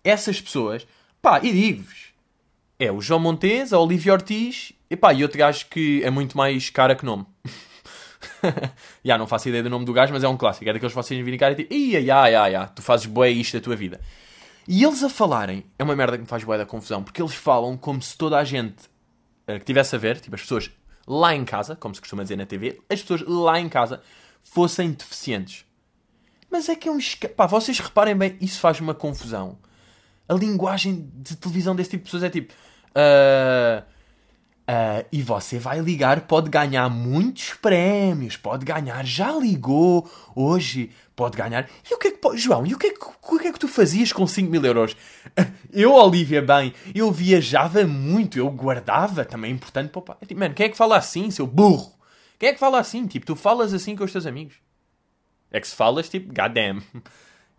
Essas 0.04 0.42
pessoas, 0.42 0.88
pá, 1.22 1.40
e 1.44 1.52
digo-vos, 1.52 2.14
é 2.80 2.92
o 2.92 3.02
João 3.02 3.20
Montes, 3.20 3.72
a 3.72 3.80
Olivia 3.80 4.14
Ortiz 4.14 4.74
e 4.90 4.96
pá, 4.96 5.14
e 5.14 5.24
outro 5.24 5.38
gajo 5.38 5.66
que 5.70 6.04
é 6.04 6.10
muito 6.10 6.38
mais 6.38 6.70
cara 6.70 6.96
que 6.96 7.06
nome. 7.06 7.26
Já 9.04 9.18
não 9.18 9.28
faço 9.28 9.50
ideia 9.50 9.64
do 9.64 9.70
nome 9.70 9.86
do 9.86 9.94
gajo, 9.94 10.14
mas 10.14 10.24
é 10.24 10.28
um 10.28 10.38
clássico. 10.38 10.70
É 10.70 10.74
daqueles 10.74 10.94
que 10.94 11.02
vocês 11.02 11.24
virem 11.24 11.40
cara 11.40 11.54
e 11.54 11.56
tipo, 11.56 11.74
ia, 11.74 12.00
ia, 12.00 12.30
ia, 12.30 12.50
ia, 12.50 12.68
tu 12.68 12.82
fazes 12.82 13.06
bué 13.06 13.30
isto 13.30 13.58
da 13.58 13.64
tua 13.64 13.76
vida. 13.76 14.00
E 14.68 14.84
eles 14.84 15.04
a 15.04 15.10
falarem, 15.10 15.64
é 15.78 15.84
uma 15.84 15.96
merda 15.96 16.18
que 16.18 16.24
me 16.24 16.28
faz 16.28 16.44
bué 16.44 16.58
da 16.58 16.66
confusão, 16.66 17.04
porque 17.04 17.22
eles 17.22 17.36
falam 17.36 17.78
como 17.78 18.02
se 18.02 18.18
toda 18.18 18.38
a 18.38 18.44
gente 18.44 18.86
uh, 19.48 19.60
que 19.60 19.66
tivesse 19.66 19.96
a 19.96 20.00
ver, 20.00 20.20
tipo 20.20 20.36
as 20.36 20.42
pessoas 20.42 20.72
lá 21.08 21.36
em 21.36 21.46
casa, 21.46 21.76
como 21.76 21.94
se 21.94 22.02
costuma 22.02 22.24
dizer 22.24 22.36
na 22.36 22.46
TV, 22.46 22.82
as 22.90 23.02
pessoas 23.02 23.22
lá 23.28 23.60
em 23.60 23.70
casa 23.70 24.02
fossem 24.42 24.92
deficientes. 24.92 25.66
Mas 26.50 26.70
é 26.70 26.76
que 26.76 26.88
é 26.88 26.92
um 26.92 26.98
esca... 26.98 27.28
Pá, 27.28 27.46
vocês 27.46 27.80
reparem 27.80 28.16
bem, 28.16 28.38
isso 28.40 28.60
faz 28.60 28.80
uma 28.80 28.94
confusão. 28.94 29.58
A 30.28 30.34
linguagem 30.34 31.12
de 31.14 31.36
televisão 31.36 31.76
desse 31.76 31.92
tipo 31.92 32.04
de 32.04 32.06
pessoas 32.06 32.24
é 32.24 32.30
tipo. 32.30 32.54
Uh, 32.92 33.84
uh, 34.70 35.06
e 35.12 35.22
você 35.22 35.58
vai 35.58 35.80
ligar, 35.80 36.22
pode 36.22 36.50
ganhar 36.50 36.90
muitos 36.90 37.54
prémios, 37.54 38.38
pode 38.38 38.66
ganhar, 38.66 39.06
já 39.06 39.32
ligou 39.32 40.10
hoje, 40.36 40.92
pode 41.16 41.38
ganhar. 41.38 41.70
E 41.90 41.94
o 41.94 41.98
que 41.98 42.08
é 42.08 42.12
que, 42.12 42.38
João, 42.38 42.66
e 42.66 42.74
o 42.74 42.78
que 42.78 42.88
é 42.88 42.92
que, 42.92 43.00
o 43.00 43.40
que, 43.40 43.48
é 43.48 43.52
que 43.52 43.60
tu 43.60 43.68
fazias 43.68 44.12
com 44.12 44.26
5 44.26 44.50
mil 44.50 44.64
euros? 44.66 44.96
Eu, 45.72 45.94
Olivia, 45.94 46.42
bem, 46.42 46.74
eu 46.94 47.12
viajava 47.12 47.86
muito, 47.86 48.38
eu 48.40 48.50
guardava, 48.50 49.26
também 49.26 49.52
é 49.52 49.54
importante 49.54 49.92
o 49.94 50.02
pai. 50.02 50.16
Tipo, 50.26 50.40
mano, 50.40 50.56
quem 50.56 50.68
é 50.68 50.70
que 50.70 50.78
fala 50.78 50.96
assim, 50.96 51.30
seu 51.30 51.46
burro? 51.46 51.94
Quem 52.40 52.48
é 52.48 52.54
que 52.54 52.60
fala 52.60 52.80
assim? 52.80 53.06
Tipo, 53.08 53.26
tu 53.26 53.36
falas 53.36 53.74
assim 53.74 53.94
com 53.94 54.06
os 54.06 54.12
teus 54.14 54.26
amigos. 54.26 54.56
É 55.52 55.60
que 55.60 55.68
se 55.68 55.76
falas, 55.76 56.08
tipo, 56.08 56.34
goddamn. 56.34 56.82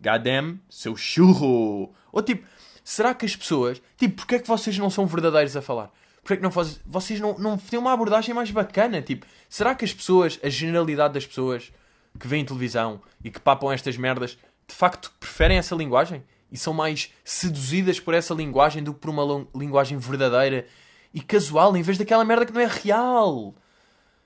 Goddamn, 0.01 0.59
seu 0.67 0.95
churro. 0.95 1.93
Ou 2.11 2.21
tipo, 2.23 2.43
será 2.83 3.13
que 3.13 3.27
as 3.27 3.35
pessoas. 3.35 3.79
Tipo, 3.97 4.15
porquê 4.15 4.35
é 4.35 4.39
que 4.39 4.47
vocês 4.47 4.75
não 4.79 4.89
são 4.89 5.05
verdadeiros 5.05 5.55
a 5.55 5.61
falar? 5.61 5.91
Porquê 6.27 6.33
é 6.33 6.37
que 6.37 6.43
não 6.43 6.51
fazem. 6.51 6.75
Vocês 6.85 7.21
não, 7.21 7.39
não 7.39 7.57
têm 7.57 7.79
uma 7.79 7.93
abordagem 7.93 8.35
mais 8.35 8.51
bacana? 8.51 9.01
Tipo, 9.01 9.25
será 9.47 9.73
que 9.73 9.85
as 9.85 9.93
pessoas, 9.93 10.37
a 10.43 10.49
generalidade 10.49 11.13
das 11.13 11.25
pessoas 11.25 11.71
que 12.19 12.27
veem 12.27 12.43
televisão 12.43 13.01
e 13.23 13.31
que 13.31 13.39
papam 13.39 13.71
estas 13.71 13.95
merdas, 13.95 14.37
de 14.67 14.75
facto 14.75 15.09
preferem 15.21 15.57
essa 15.57 15.73
linguagem? 15.73 16.21
E 16.51 16.57
são 16.57 16.73
mais 16.73 17.13
seduzidas 17.23 18.01
por 18.01 18.13
essa 18.13 18.33
linguagem 18.33 18.83
do 18.83 18.93
que 18.93 18.99
por 18.99 19.09
uma 19.09 19.47
linguagem 19.55 19.97
verdadeira 19.97 20.67
e 21.13 21.21
casual, 21.21 21.77
em 21.77 21.81
vez 21.81 21.97
daquela 21.97 22.25
merda 22.25 22.45
que 22.45 22.51
não 22.51 22.59
é 22.59 22.67
real? 22.67 23.55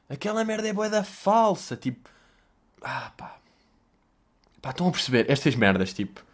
Aquela 0.09 0.43
merda 0.43 0.67
é 0.67 0.73
boeda 0.73 1.03
falsa, 1.03 1.77
tipo. 1.77 2.09
Ah, 2.81 3.11
pá. 3.15 3.37
Pá, 4.59 4.71
estão 4.71 4.87
a 4.87 4.91
perceber? 4.91 5.29
Estas 5.29 5.53
merdas, 5.53 5.93
tipo. 5.93 6.25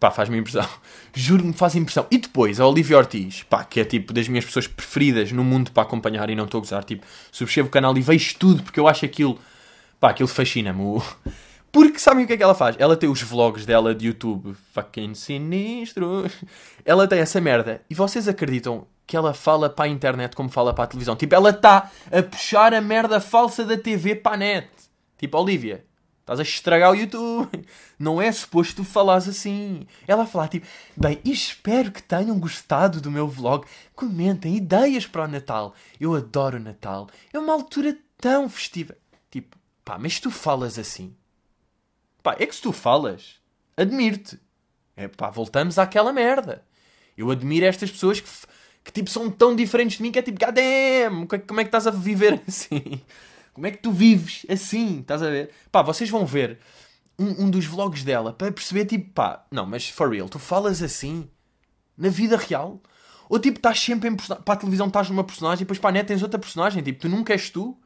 Pá, 0.00 0.10
faz-me 0.12 0.38
impressão. 0.38 0.68
Juro-me, 1.12 1.52
faz 1.52 1.74
impressão. 1.74 2.06
E 2.10 2.18
depois, 2.18 2.60
a 2.60 2.66
Olivia 2.66 2.96
Ortiz, 2.96 3.42
pá, 3.42 3.64
que 3.64 3.80
é 3.80 3.84
tipo 3.84 4.12
das 4.12 4.28
minhas 4.28 4.44
pessoas 4.44 4.66
preferidas 4.68 5.32
no 5.32 5.42
mundo 5.42 5.72
para 5.72 5.82
acompanhar 5.82 6.30
e 6.30 6.36
não 6.36 6.44
estou 6.44 6.58
a 6.58 6.60
gozar. 6.60 6.84
Tipo, 6.84 7.04
subscrevo 7.32 7.68
o 7.68 7.70
canal 7.70 7.96
e 7.96 8.00
vejo 8.00 8.36
tudo 8.38 8.62
porque 8.62 8.78
eu 8.78 8.86
acho 8.86 9.04
aquilo. 9.04 9.38
Pá, 9.98 10.10
aquilo 10.10 10.28
fascina-me. 10.28 11.02
Porque 11.70 11.98
sabem 11.98 12.24
o 12.24 12.26
que 12.26 12.32
é 12.32 12.36
que 12.38 12.42
ela 12.42 12.54
faz? 12.54 12.76
Ela 12.78 12.96
tem 12.96 13.10
os 13.10 13.20
vlogs 13.20 13.66
dela 13.66 13.94
de 13.94 14.06
YouTube. 14.06 14.56
Fucking 14.72 15.14
sinistro. 15.14 16.24
Ela 16.82 17.06
tem 17.06 17.18
essa 17.18 17.42
merda. 17.42 17.82
E 17.90 17.94
vocês 17.94 18.26
acreditam 18.26 18.86
que 19.06 19.16
ela 19.16 19.34
fala 19.34 19.68
para 19.68 19.84
a 19.84 19.88
internet 19.88 20.34
como 20.34 20.48
fala 20.48 20.72
para 20.72 20.84
a 20.84 20.86
televisão? 20.86 21.14
Tipo, 21.14 21.34
ela 21.34 21.50
está 21.50 21.90
a 22.10 22.22
puxar 22.22 22.72
a 22.72 22.80
merda 22.80 23.20
falsa 23.20 23.66
da 23.66 23.76
TV 23.76 24.14
para 24.14 24.34
a 24.34 24.38
net. 24.38 24.68
Tipo, 25.18 25.38
Olivia, 25.38 25.84
Estás 26.28 26.40
a 26.40 26.42
estragar 26.42 26.90
o 26.90 26.94
YouTube. 26.94 27.48
Não 27.98 28.20
é 28.20 28.30
suposto 28.30 28.76
tu 28.76 28.84
falares 28.84 29.26
assim. 29.26 29.86
Ela 30.06 30.24
a 30.24 30.26
falar 30.26 30.48
tipo, 30.48 30.66
bem, 30.94 31.18
espero 31.24 31.90
que 31.90 32.02
tenham 32.02 32.38
gostado 32.38 33.00
do 33.00 33.10
meu 33.10 33.26
vlog. 33.26 33.66
Comentem 33.94 34.54
ideias 34.54 35.06
para 35.06 35.24
o 35.24 35.26
Natal. 35.26 35.74
Eu 35.98 36.14
adoro 36.14 36.58
o 36.58 36.60
Natal. 36.60 37.08
É 37.32 37.38
uma 37.38 37.54
altura 37.54 37.96
tão 38.18 38.46
festiva. 38.46 38.94
Tipo, 39.30 39.56
pá, 39.82 39.96
mas 39.98 40.20
tu 40.20 40.30
falas 40.30 40.78
assim. 40.78 41.16
Pá, 42.22 42.36
é 42.38 42.44
que 42.44 42.54
se 42.54 42.60
tu 42.60 42.72
falas, 42.72 43.36
admiro-te. 43.74 44.38
É 44.94 45.08
pá, 45.08 45.30
voltamos 45.30 45.78
àquela 45.78 46.12
merda. 46.12 46.62
Eu 47.16 47.30
admiro 47.30 47.64
estas 47.64 47.90
pessoas 47.90 48.20
que, 48.20 48.28
que 48.84 48.92
tipo 48.92 49.08
são 49.08 49.30
tão 49.30 49.56
diferentes 49.56 49.96
de 49.96 50.02
mim 50.02 50.12
que 50.12 50.18
é 50.18 50.22
tipo, 50.22 50.38
goddamn, 50.38 51.26
como 51.46 51.60
é 51.60 51.64
que 51.64 51.68
estás 51.68 51.86
a 51.86 51.90
viver 51.90 52.38
assim? 52.46 53.00
Como 53.58 53.66
é 53.66 53.72
que 53.72 53.78
tu 53.78 53.90
vives 53.90 54.46
assim? 54.48 55.00
Estás 55.00 55.20
a 55.20 55.28
ver? 55.28 55.50
Pá, 55.72 55.82
vocês 55.82 56.08
vão 56.08 56.24
ver 56.24 56.60
um, 57.18 57.46
um 57.46 57.50
dos 57.50 57.66
vlogs 57.66 58.04
dela 58.04 58.32
para 58.32 58.52
perceber, 58.52 58.84
tipo, 58.84 59.10
pá, 59.10 59.44
não, 59.50 59.66
mas 59.66 59.88
for 59.88 60.08
real, 60.12 60.28
tu 60.28 60.38
falas 60.38 60.80
assim 60.80 61.28
na 61.96 62.08
vida 62.08 62.36
real? 62.36 62.80
Ou 63.28 63.36
tipo, 63.40 63.58
estás 63.58 63.80
sempre 63.80 64.10
em 64.10 64.14
para 64.14 64.54
a 64.54 64.56
televisão 64.56 64.86
estás 64.86 65.10
numa 65.10 65.24
personagem 65.24 65.62
e 65.62 65.64
depois 65.64 65.80
para 65.80 65.90
a 65.90 65.92
net 65.92 66.06
tens 66.06 66.22
outra 66.22 66.38
personagem, 66.38 66.84
tipo, 66.84 67.00
tu 67.00 67.08
nunca 67.08 67.32
és 67.32 67.50
tu? 67.50 67.76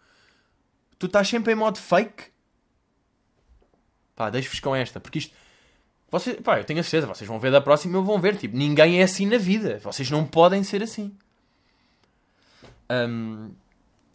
Tu 0.99 1.07
estás 1.07 1.27
sempre 1.27 1.55
em 1.55 1.57
modo 1.57 1.79
fake? 1.79 2.25
Pá, 4.15 4.29
deixo-vos 4.29 4.61
com 4.61 4.77
esta, 4.77 5.01
porque 5.01 5.21
isto. 5.21 5.35
Vocês, 6.11 6.39
pá, 6.43 6.59
eu 6.59 6.65
tenho 6.65 6.81
a 6.81 6.83
certeza, 6.83 7.07
vocês 7.07 7.27
vão 7.27 7.41
ver 7.41 7.51
da 7.51 7.63
próxima 7.63 7.99
e 7.99 8.03
vão 8.03 8.21
ver, 8.21 8.37
tipo, 8.37 8.55
ninguém 8.55 9.01
é 9.01 9.05
assim 9.05 9.25
na 9.25 9.39
vida. 9.39 9.81
Vocês 9.83 10.11
não 10.11 10.27
podem 10.27 10.63
ser 10.63 10.83
assim. 10.83 11.17
Um, 12.91 13.53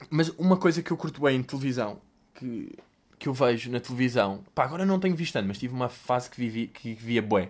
mas 0.10 0.29
uma 0.38 0.57
coisa 0.57 0.81
que 0.81 0.91
eu 0.91 0.97
curto 0.97 1.21
bem 1.21 1.38
em 1.38 1.43
televisão, 1.43 1.99
que, 2.36 2.71
que 3.17 3.27
eu 3.27 3.33
vejo 3.33 3.71
na 3.71 3.79
televisão, 3.79 4.43
pá, 4.53 4.63
agora 4.65 4.86
não 4.86 4.99
tenho 4.99 5.15
visto 5.15 5.33
tanto, 5.33 5.47
mas 5.47 5.57
tive 5.57 5.73
uma 5.73 5.89
fase 5.89 6.29
que, 6.29 6.38
vivi, 6.38 6.67
que 6.67 6.93
via 6.93 7.21
bué. 7.21 7.49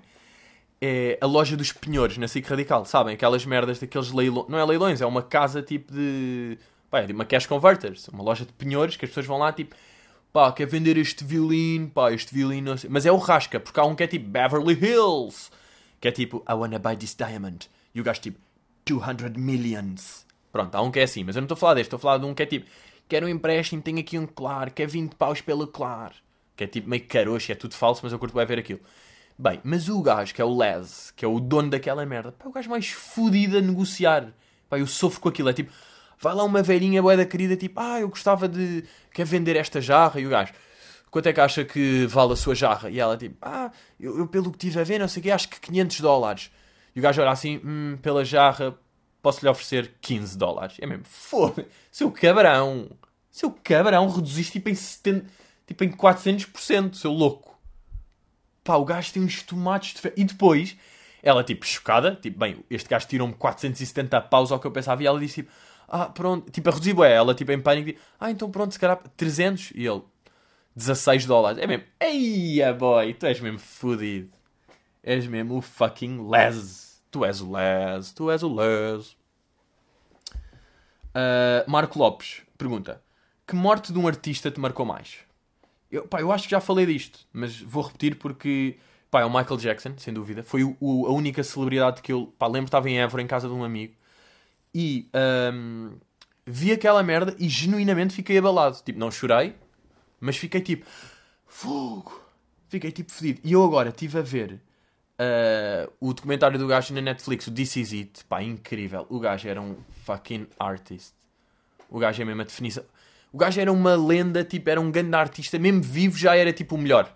É 0.79 1.17
a 1.19 1.25
loja 1.25 1.57
dos 1.57 1.71
penhores 1.71 2.17
na 2.17 2.27
SIC 2.27 2.47
Radical, 2.47 2.85
sabem? 2.85 3.15
Aquelas 3.15 3.45
merdas 3.45 3.79
daqueles 3.79 4.11
leilões. 4.11 4.47
Não 4.47 4.59
é 4.59 4.65
leilões, 4.65 5.01
é 5.01 5.05
uma 5.05 5.23
casa 5.23 5.61
tipo 5.61 5.91
de. 5.91 6.57
Pá, 6.89 6.99
é 6.99 7.07
de 7.07 7.13
uma 7.13 7.25
cash 7.25 7.47
converters. 7.47 8.07
Uma 8.09 8.23
loja 8.23 8.45
de 8.45 8.53
penhores 8.53 8.95
que 8.95 9.03
as 9.03 9.09
pessoas 9.09 9.25
vão 9.25 9.39
lá 9.39 9.51
tipo. 9.51 9.75
Pá, 10.31 10.51
quer 10.51 10.67
vender 10.67 10.95
este 10.97 11.23
violino, 11.23 11.89
pá, 11.89 12.13
este 12.13 12.33
violino. 12.33 12.75
Mas 12.89 13.07
é 13.07 13.11
o 13.11 13.17
rasca, 13.17 13.59
porque 13.59 13.79
há 13.79 13.85
um 13.85 13.95
que 13.95 14.03
é 14.03 14.07
tipo 14.07 14.29
Beverly 14.29 14.75
Hills. 14.75 15.49
Que 15.99 16.09
é 16.09 16.11
tipo, 16.11 16.45
I 16.47 16.53
wanna 16.53 16.77
buy 16.77 16.95
this 16.95 17.15
diamond. 17.15 17.67
E 17.95 17.99
o 17.99 18.03
gajo 18.03 18.21
tipo, 18.21 18.39
200 18.85 19.31
millions. 19.35 20.26
Pronto, 20.51 20.73
há 20.75 20.81
um 20.81 20.91
que 20.91 20.99
é 20.99 21.03
assim, 21.03 21.23
mas 21.23 21.35
eu 21.35 21.41
não 21.41 21.45
estou 21.45 21.55
a 21.55 21.59
falar 21.59 21.73
deste, 21.75 21.87
estou 21.87 21.97
a 21.97 22.01
falar 22.01 22.17
de 22.17 22.25
um 22.25 22.33
que 22.33 22.43
é 22.43 22.45
tipo, 22.45 22.65
quero 23.07 23.25
um 23.25 23.29
empréstimo, 23.29 23.81
tenho 23.81 23.99
aqui 23.99 24.17
um 24.17 24.25
claro, 24.25 24.71
quer 24.71 24.87
20 24.87 25.15
paus 25.15 25.41
pelo 25.41 25.67
claro. 25.67 26.15
Que 26.55 26.63
é 26.63 26.67
tipo 26.67 26.89
meio 26.89 27.05
caroxo, 27.05 27.51
é 27.51 27.55
tudo 27.55 27.75
falso, 27.75 28.01
mas 28.03 28.11
eu 28.11 28.19
curto 28.19 28.33
vai 28.33 28.45
ver 28.45 28.59
aquilo. 28.59 28.79
Bem, 29.37 29.59
mas 29.63 29.87
o 29.87 30.01
gajo 30.01 30.33
que 30.33 30.41
é 30.41 30.45
o 30.45 30.57
Les, 30.57 31.11
que 31.15 31.23
é 31.23 31.27
o 31.27 31.39
dono 31.39 31.69
daquela 31.69 32.03
merda, 32.05 32.31
pá, 32.31 32.45
é 32.45 32.47
o 32.47 32.51
gajo 32.51 32.69
mais 32.69 32.89
fodido 32.89 33.57
a 33.57 33.61
negociar. 33.61 34.33
Pá, 34.67 34.79
eu 34.79 34.87
sofro 34.87 35.21
com 35.21 35.29
aquilo. 35.29 35.49
É 35.49 35.53
tipo, 35.53 35.71
vai 36.19 36.33
lá 36.33 36.43
uma 36.43 36.63
velhinha 36.63 37.01
boeda 37.01 37.25
querida, 37.25 37.55
tipo, 37.55 37.79
ah, 37.79 37.99
eu 37.99 38.09
gostava 38.09 38.47
de. 38.47 38.83
quer 39.13 39.25
vender 39.25 39.55
esta 39.55 39.79
jarra? 39.79 40.19
E 40.19 40.25
o 40.25 40.29
gajo, 40.29 40.53
quanto 41.11 41.27
é 41.27 41.33
que 41.33 41.39
acha 41.39 41.63
que 41.63 42.07
vale 42.07 42.33
a 42.33 42.35
sua 42.35 42.55
jarra? 42.55 42.89
E 42.89 42.99
ela, 42.99 43.15
tipo, 43.15 43.37
ah, 43.41 43.71
eu, 43.99 44.17
eu 44.17 44.27
pelo 44.27 44.51
que 44.51 44.57
tive 44.57 44.79
a 44.79 44.83
ver, 44.83 44.99
não 44.99 45.07
sei 45.07 45.19
o 45.19 45.23
quê, 45.23 45.31
acho 45.31 45.49
que 45.49 45.59
500 45.59 46.01
dólares. 46.01 46.51
E 46.95 46.99
o 46.99 47.03
gajo 47.03 47.21
olha 47.21 47.29
assim, 47.29 47.61
hum, 47.63 47.95
pela 48.01 48.25
jarra, 48.25 48.75
posso 49.21 49.43
lhe 49.43 49.49
oferecer 49.49 49.95
15 50.01 50.37
dólares. 50.37 50.77
É 50.79 50.85
mesmo, 50.85 51.05
foda 51.05 51.65
seu 51.91 52.11
cabrão, 52.11 52.91
seu 53.31 53.51
cabrão, 53.51 54.07
reduziste 54.07 54.53
tipo 54.53 54.69
em, 54.69 54.75
70, 54.75 55.25
tipo 55.65 55.83
em 55.83 55.91
400%, 55.91 56.93
seu 56.93 57.11
louco. 57.11 57.59
Pá, 58.63 58.75
o 58.75 58.85
gajo 58.85 59.13
tem 59.13 59.23
uns 59.23 59.41
tomates 59.41 59.99
de. 59.99 60.13
E 60.15 60.23
depois, 60.23 60.77
ela 61.23 61.43
tipo, 61.43 61.65
chocada, 61.65 62.15
tipo, 62.15 62.37
bem, 62.37 62.63
este 62.69 62.87
gajo 62.87 63.07
tirou-me 63.07 63.33
470 63.33 64.21
paus 64.21 64.51
ao 64.51 64.59
que 64.59 64.67
eu 64.67 64.71
pensava, 64.71 65.01
e 65.01 65.07
ela 65.07 65.19
disse 65.19 65.41
tipo, 65.41 65.51
ah, 65.87 66.05
pronto, 66.05 66.51
tipo, 66.51 66.69
a 66.69 66.71
reduzir, 66.71 66.93
bué, 66.93 67.11
ela 67.13 67.33
tipo 67.33 67.51
em 67.51 67.59
pânico, 67.59 67.87
tipo, 67.87 68.01
ah, 68.19 68.29
então 68.29 68.51
pronto, 68.51 68.71
se 68.73 68.79
calhar 68.79 69.01
300, 69.15 69.71
e 69.73 69.87
ele, 69.87 70.03
16 70.75 71.25
dólares. 71.25 71.57
É 71.57 71.65
mesmo, 71.65 71.85
eia 71.99 72.71
boy, 72.73 73.11
tu 73.15 73.25
és 73.25 73.39
mesmo 73.39 73.57
fodido. 73.57 74.31
És 75.01 75.25
mesmo 75.25 75.57
o 75.57 75.61
fucking 75.61 76.29
les. 76.29 76.86
Tu 77.17 77.25
és 77.25 77.41
o 77.41 77.51
Les, 77.51 78.13
tu 78.13 78.29
és 78.29 78.43
o 78.43 78.53
Les. 78.53 79.17
Uh, 81.15 81.65
Marco 81.65 81.97
Lopes 81.97 82.43
pergunta: 82.55 83.01
Que 83.47 83.55
morte 83.55 83.91
de 83.91 83.97
um 83.97 84.07
artista 84.07 84.51
te 84.51 84.59
marcou 84.59 84.85
mais? 84.85 85.17
Eu, 85.91 86.07
pá, 86.07 86.21
eu 86.21 86.31
acho 86.31 86.43
que 86.43 86.51
já 86.51 86.59
falei 86.59 86.85
disto, 86.85 87.19
mas 87.33 87.59
vou 87.59 87.81
repetir 87.81 88.17
porque 88.17 88.77
pá, 89.09 89.21
é 89.21 89.25
o 89.25 89.35
Michael 89.35 89.57
Jackson, 89.57 89.97
sem 89.97 90.13
dúvida. 90.13 90.43
Foi 90.43 90.63
o, 90.63 90.77
o, 90.79 91.07
a 91.07 91.11
única 91.11 91.43
celebridade 91.43 92.03
que 92.03 92.13
eu 92.13 92.31
pá, 92.37 92.45
lembro 92.45 92.67
estava 92.67 92.87
em 92.87 92.99
Évora, 92.99 93.23
em 93.23 93.27
casa 93.27 93.47
de 93.47 93.53
um 93.53 93.63
amigo, 93.63 93.95
e 94.75 95.09
um, 95.51 95.97
vi 96.45 96.71
aquela 96.71 97.01
merda 97.01 97.35
e 97.39 97.49
genuinamente 97.49 98.13
fiquei 98.13 98.37
abalado. 98.37 98.77
Tipo, 98.85 98.99
não 98.99 99.09
chorei, 99.09 99.55
mas 100.19 100.37
fiquei 100.37 100.61
tipo, 100.61 100.85
fogo, 101.47 102.21
fiquei 102.69 102.91
tipo 102.91 103.11
fedido. 103.11 103.41
E 103.43 103.53
eu 103.53 103.63
agora 103.63 103.89
estive 103.89 104.19
a 104.19 104.21
ver 104.21 104.61
Uh, 105.19 105.91
o 105.99 106.13
documentário 106.13 106.59
do 106.59 106.67
gajo 106.67 106.93
na 106.93 107.01
Netflix, 107.01 107.47
o 107.47 107.51
This 107.51 107.75
Is 107.75 107.93
It, 107.93 108.25
pá, 108.25 108.43
incrível. 108.43 109.07
O 109.09 109.19
gajo 109.19 109.47
era 109.47 109.59
um 109.59 109.75
fucking 110.03 110.47
artist. 110.59 111.13
O 111.89 111.97
gajo 111.97 112.21
é 112.21 112.25
mesmo 112.25 112.41
a 112.41 112.45
definição. 112.45 112.83
O 113.31 113.37
gajo 113.37 113.59
era 113.59 113.71
uma 113.71 113.95
lenda, 113.95 114.43
tipo, 114.43 114.69
era 114.69 114.79
um 114.79 114.91
grande 114.91 115.15
artista, 115.15 115.57
mesmo 115.57 115.81
vivo 115.81 116.17
já 116.17 116.35
era 116.35 116.53
tipo 116.53 116.75
o 116.75 116.77
melhor. 116.77 117.13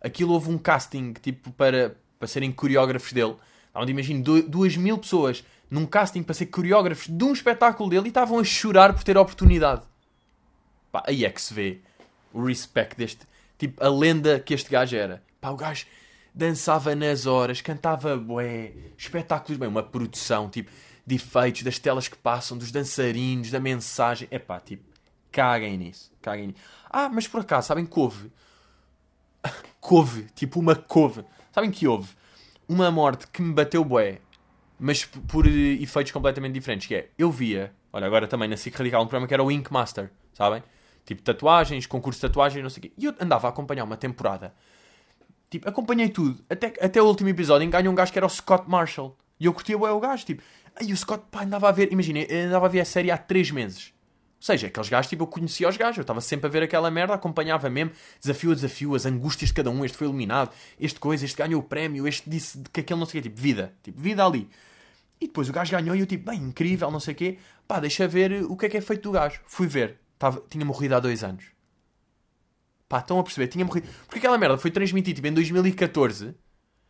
Aquilo 0.00 0.32
houve 0.32 0.50
um 0.50 0.58
casting, 0.58 1.12
tipo, 1.12 1.50
para, 1.52 1.96
para 2.18 2.28
serem 2.28 2.52
coreógrafos 2.52 3.12
dele. 3.12 3.36
Onde 3.74 3.92
imagino 3.92 4.22
duas 4.42 4.76
mil 4.76 4.98
pessoas 4.98 5.44
num 5.70 5.86
casting 5.86 6.22
para 6.22 6.34
ser 6.34 6.46
coreógrafos 6.46 7.06
de 7.08 7.24
um 7.24 7.32
espetáculo 7.32 7.90
dele 7.90 8.06
e 8.06 8.08
estavam 8.08 8.38
a 8.38 8.44
chorar 8.44 8.92
por 8.92 9.04
ter 9.04 9.16
a 9.16 9.20
oportunidade. 9.20 9.82
Pá, 10.90 11.04
aí 11.06 11.24
é 11.24 11.30
que 11.30 11.40
se 11.40 11.54
vê 11.54 11.80
o 12.32 12.44
respect 12.44 12.96
deste. 12.96 13.26
Tipo, 13.58 13.84
a 13.84 13.88
lenda 13.88 14.40
que 14.40 14.54
este 14.54 14.70
gajo 14.70 14.96
era. 14.96 15.22
Pá, 15.40 15.50
o 15.50 15.56
gajo 15.56 15.86
dançava 16.34 16.94
nas 16.94 17.26
horas, 17.26 17.60
cantava 17.60 18.16
bué, 18.16 18.72
espetáculos, 18.96 19.58
bem, 19.58 19.68
uma 19.68 19.82
produção, 19.82 20.48
tipo, 20.48 20.70
de 21.06 21.16
efeitos, 21.16 21.62
das 21.62 21.78
telas 21.78 22.08
que 22.08 22.16
passam, 22.16 22.56
dos 22.56 22.70
dançarinos, 22.70 23.50
da 23.50 23.60
mensagem. 23.60 24.28
É 24.30 24.38
pá, 24.38 24.60
tipo, 24.60 24.84
caguem 25.30 25.76
nisso, 25.76 26.12
caguem 26.22 26.48
nisso. 26.48 26.60
Ah, 26.88 27.08
mas 27.08 27.26
por 27.26 27.40
acaso, 27.40 27.68
sabem 27.68 27.86
que 27.86 27.98
houve? 27.98 28.30
couve, 29.80 30.24
tipo 30.34 30.60
uma 30.60 30.74
couve. 30.74 31.24
Sabem 31.52 31.70
que 31.70 31.86
houve? 31.86 32.08
Uma 32.68 32.90
morte 32.90 33.26
que 33.26 33.42
me 33.42 33.52
bateu 33.52 33.84
bué, 33.84 34.20
mas 34.78 35.04
por 35.04 35.46
efeitos 35.46 36.12
completamente 36.12 36.54
diferentes, 36.54 36.86
que 36.86 36.94
é, 36.94 37.08
eu 37.18 37.30
via, 37.30 37.72
olha, 37.92 38.06
agora 38.06 38.28
também 38.28 38.48
na 38.48 38.56
SIC 38.56 38.74
Radical, 38.76 39.02
um 39.02 39.06
programa 39.06 39.26
que 39.26 39.34
era 39.34 39.42
o 39.42 39.50
Ink 39.50 39.72
Master, 39.72 40.10
sabem? 40.32 40.62
Tipo, 41.04 41.22
tatuagens, 41.22 41.86
concurso 41.86 42.20
de 42.20 42.28
tatuagens, 42.28 42.62
não 42.62 42.70
sei 42.70 42.78
o 42.78 42.82
quê. 42.82 42.92
E 42.96 43.04
eu 43.04 43.14
andava 43.20 43.48
a 43.48 43.50
acompanhar 43.50 43.84
uma 43.84 43.96
temporada. 43.96 44.54
Tipo, 45.50 45.68
acompanhei 45.68 46.08
tudo. 46.08 46.42
Até, 46.48 46.72
até 46.80 47.02
o 47.02 47.06
último 47.06 47.28
episódio, 47.28 47.68
ganhou 47.68 47.92
um 47.92 47.96
gajo 47.96 48.12
que 48.12 48.18
era 48.18 48.26
o 48.26 48.30
Scott 48.30 48.70
Marshall. 48.70 49.16
E 49.38 49.46
eu 49.46 49.52
curtia 49.52 49.76
o 49.76 50.00
gajo, 50.00 50.24
tipo... 50.24 50.42
Aí 50.76 50.92
o 50.92 50.96
Scott, 50.96 51.24
pá, 51.30 51.42
andava 51.42 51.68
a 51.68 51.72
ver... 51.72 51.92
Imagina, 51.92 52.20
andava 52.46 52.66
a 52.66 52.68
ver 52.68 52.80
a 52.80 52.84
série 52.84 53.10
há 53.10 53.18
3 53.18 53.50
meses. 53.50 53.92
Ou 54.40 54.44
seja, 54.44 54.68
aqueles 54.68 54.88
gajos, 54.88 55.10
tipo, 55.10 55.24
eu 55.24 55.26
conhecia 55.26 55.68
os 55.68 55.76
gajos. 55.76 55.98
Eu 55.98 56.02
estava 56.02 56.20
sempre 56.20 56.46
a 56.46 56.50
ver 56.50 56.62
aquela 56.62 56.90
merda, 56.90 57.14
acompanhava 57.14 57.68
mesmo. 57.68 57.90
Desafio 58.20 58.52
a 58.52 58.54
desafio, 58.54 58.94
as 58.94 59.04
angústias 59.04 59.48
de 59.48 59.54
cada 59.54 59.70
um. 59.70 59.84
Este 59.84 59.98
foi 59.98 60.06
eliminado. 60.06 60.52
Este 60.78 61.00
coisa, 61.00 61.24
este 61.24 61.36
ganhou 61.36 61.60
o 61.60 61.64
prémio. 61.64 62.06
Este 62.06 62.30
disse 62.30 62.62
que 62.72 62.80
aquele 62.80 63.00
não 63.00 63.06
sei 63.06 63.20
o 63.20 63.22
quê. 63.22 63.28
Tipo, 63.28 63.40
vida. 63.40 63.74
Tipo, 63.82 64.00
vida 64.00 64.24
ali. 64.24 64.48
E 65.20 65.26
depois 65.26 65.48
o 65.48 65.52
gajo 65.52 65.72
ganhou 65.72 65.94
e 65.94 66.00
eu, 66.00 66.06
tipo, 66.06 66.30
bem, 66.30 66.40
incrível, 66.40 66.90
não 66.90 67.00
sei 67.00 67.12
o 67.12 67.16
quê. 67.16 67.38
Pá, 67.68 67.80
deixa 67.80 68.08
ver 68.08 68.44
o 68.44 68.56
que 68.56 68.66
é 68.66 68.68
que 68.68 68.76
é 68.76 68.80
feito 68.80 69.02
do 69.02 69.10
gajo. 69.10 69.40
Fui 69.46 69.66
ver. 69.66 69.98
Tava, 70.18 70.42
tinha 70.48 70.64
morrido 70.64 70.94
há 70.94 71.00
dois 71.00 71.22
anos. 71.22 71.44
Pá, 72.90 72.98
estão 72.98 73.20
a 73.20 73.22
perceber? 73.22 73.46
Tinha 73.46 73.64
morrido. 73.64 73.88
Porque 74.04 74.18
aquela 74.18 74.36
merda 74.36 74.58
foi 74.58 74.68
transmitida 74.68 75.14
tipo, 75.14 75.28
em 75.28 75.32
2014. 75.32 76.34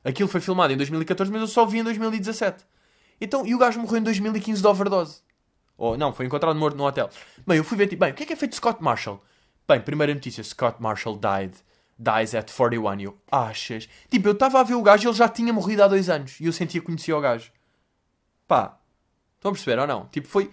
Aquilo 0.02 0.30
foi 0.30 0.40
filmado 0.40 0.72
em 0.72 0.76
2014, 0.78 1.30
mas 1.30 1.42
eu 1.42 1.46
só 1.46 1.66
vi 1.66 1.80
em 1.80 1.84
2017. 1.84 2.64
Então, 3.20 3.46
e 3.46 3.54
o 3.54 3.58
gajo 3.58 3.78
morreu 3.78 3.98
em 3.98 4.02
2015 4.02 4.62
de 4.62 4.66
overdose. 4.66 5.20
Ou 5.76 5.98
não, 5.98 6.10
foi 6.10 6.24
encontrado 6.24 6.58
morto 6.58 6.74
no 6.74 6.86
hotel. 6.86 7.10
Bem, 7.46 7.58
eu 7.58 7.64
fui 7.64 7.76
ver, 7.76 7.86
tipo, 7.86 8.00
bem, 8.00 8.12
o 8.12 8.14
que 8.14 8.22
é 8.22 8.26
que 8.26 8.32
é 8.32 8.36
feito 8.36 8.52
de 8.52 8.56
Scott 8.56 8.82
Marshall? 8.82 9.22
Bem, 9.68 9.78
primeira 9.78 10.14
notícia: 10.14 10.42
Scott 10.42 10.80
Marshall 10.80 11.18
died. 11.18 11.54
Dies 11.98 12.34
at 12.34 12.50
41. 12.50 13.00
E 13.00 13.04
eu, 13.04 13.18
achas? 13.30 13.86
Tipo, 14.08 14.28
eu 14.28 14.32
estava 14.32 14.58
a 14.58 14.62
ver 14.62 14.76
o 14.76 14.82
gajo 14.82 15.06
e 15.06 15.06
ele 15.06 15.16
já 15.18 15.28
tinha 15.28 15.52
morrido 15.52 15.82
há 15.82 15.88
dois 15.88 16.08
anos. 16.08 16.40
E 16.40 16.46
eu 16.46 16.52
sentia 16.54 16.80
que 16.80 16.86
conhecia 16.86 17.14
o 17.14 17.20
gajo. 17.20 17.52
Pá, 18.48 18.78
estão 19.36 19.50
a 19.50 19.52
perceber 19.52 19.78
ou 19.78 19.86
não? 19.86 20.06
Tipo, 20.06 20.26
foi. 20.26 20.50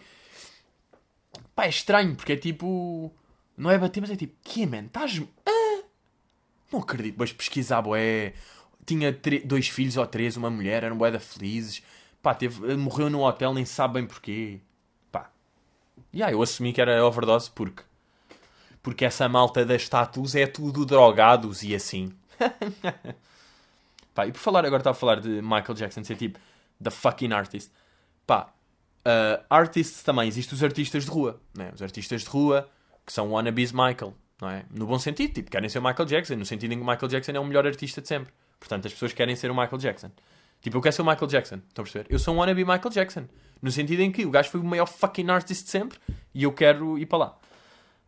Pá, 1.55 1.63
é 1.63 1.69
estranho, 1.69 2.17
porque 2.17 2.33
é 2.33 2.36
tipo. 2.36 3.15
Não 3.58 3.72
é 3.72 3.78
bater, 3.78 4.00
mas 4.00 4.12
é 4.12 4.15
tipo, 4.15 4.36
que 4.43 4.67
man? 4.67 4.86
Estás. 4.86 5.20
Ah, 5.46 5.84
não 6.72 6.80
acredito. 6.80 7.13
Depois 7.13 7.34
pesquisar, 7.34 7.82
boé. 7.82 8.34
Tinha 8.86 9.12
dois 9.43 9.67
filhos 9.67 9.98
ou 9.98 10.06
três, 10.06 10.38
uma 10.38 10.50
mulher, 10.50 10.84
eram 10.84 10.98
boé 10.98 11.12
da 11.12 11.20
felizes. 11.20 11.82
Pá, 12.22 12.36
teve... 12.36 12.78
morreu 12.78 13.10
num 13.10 13.24
hotel, 13.24 13.54
nem 13.54 13.65
sabe 13.65 13.96
bem 13.96 14.06
porquê. 14.06 14.62
Pá. 15.12 15.32
E 16.13 16.17
yeah, 16.17 16.34
eu 16.34 16.41
assumi 16.41 16.72
que 16.72 16.80
era 16.80 17.04
overdose 17.04 17.50
porque. 17.52 17.84
Porque 18.84 19.04
essa 19.04 19.28
malta 19.28 19.65
das 19.65 19.82
status 19.82 20.36
é 20.36 20.46
tudo 20.48 20.86
drogados 20.86 21.63
e 21.63 21.76
assim. 21.76 22.13
Pá, 24.13 24.28
e 24.28 24.32
por 24.32 24.39
falar, 24.39 24.65
agora 24.65 24.80
estava 24.80 24.96
a 24.96 25.00
falar 25.00 25.20
de 25.20 25.41
Michael 25.41 25.74
Jackson 25.74 26.04
ser 26.04 26.15
tipo 26.15 26.39
the 26.82 26.89
fucking 26.89 27.34
artist. 27.34 27.72
Pá, 28.26 28.54
uh, 29.06 29.43
artists 29.50 30.04
também, 30.04 30.28
existem 30.28 30.56
os 30.56 30.63
artistas 30.63 31.06
de 31.06 31.12
rua, 31.12 31.41
né? 31.54 31.72
Os 31.74 31.82
artistas 31.82 32.22
de 32.22 32.30
rua 32.30 32.70
que 33.08 33.13
são 33.13 33.32
wannabes 33.32 33.72
Michael, 33.72 34.13
não 34.41 34.50
é? 34.50 34.65
No 34.70 34.86
bom 34.86 35.00
sentido, 35.00 35.34
tipo, 35.34 35.50
querem 35.50 35.70
ser 35.70 35.80
o 35.80 35.82
Michael 35.82 36.06
Jackson, 36.06 36.36
no 36.36 36.46
sentido 36.46 36.74
em 36.74 36.76
que 36.76 36.84
o 36.84 36.86
Michael 36.86 37.08
Jackson 37.08 37.32
é 37.32 37.39
o 37.39 37.46
melhor 37.46 37.65
artista 37.65 38.02
de 38.02 38.08
sempre. 38.10 38.34
Portanto, 38.60 38.86
as 38.86 38.93
pessoas 38.93 39.13
querem 39.13 39.34
ser 39.36 39.50
o 39.50 39.56
Michael 39.56 39.78
Jackson. 39.78 40.12
Tipo, 40.62 40.78
eu 40.78 40.82
quero 40.82 40.93
ser 40.93 41.02
o 41.04 41.06
Michael 41.06 41.28
Jackson, 41.28 41.56
estão 41.56 41.84
a 41.84 41.86
perceber? 41.86 42.06
Eu 42.10 42.20
sou 42.20 42.36
um 42.36 42.39
wannabe 42.39 42.65
Michael 42.65 42.89
Jackson. 42.89 43.26
No 43.62 43.72
sentido 43.72 44.02
em 44.02 44.12
que 44.12 44.26
o 44.26 44.30
gajo 44.30 44.50
foi 44.50 44.60
o 44.60 44.63
maior 44.63 44.88
fucking 44.88 45.30
artist 45.30 45.63
de 45.63 45.70
sempre 45.70 45.98
e 46.34 46.43
eu 46.43 46.52
quero 46.52 46.98
ir 46.98 47.06
para 47.06 47.17
lá. 47.17 47.38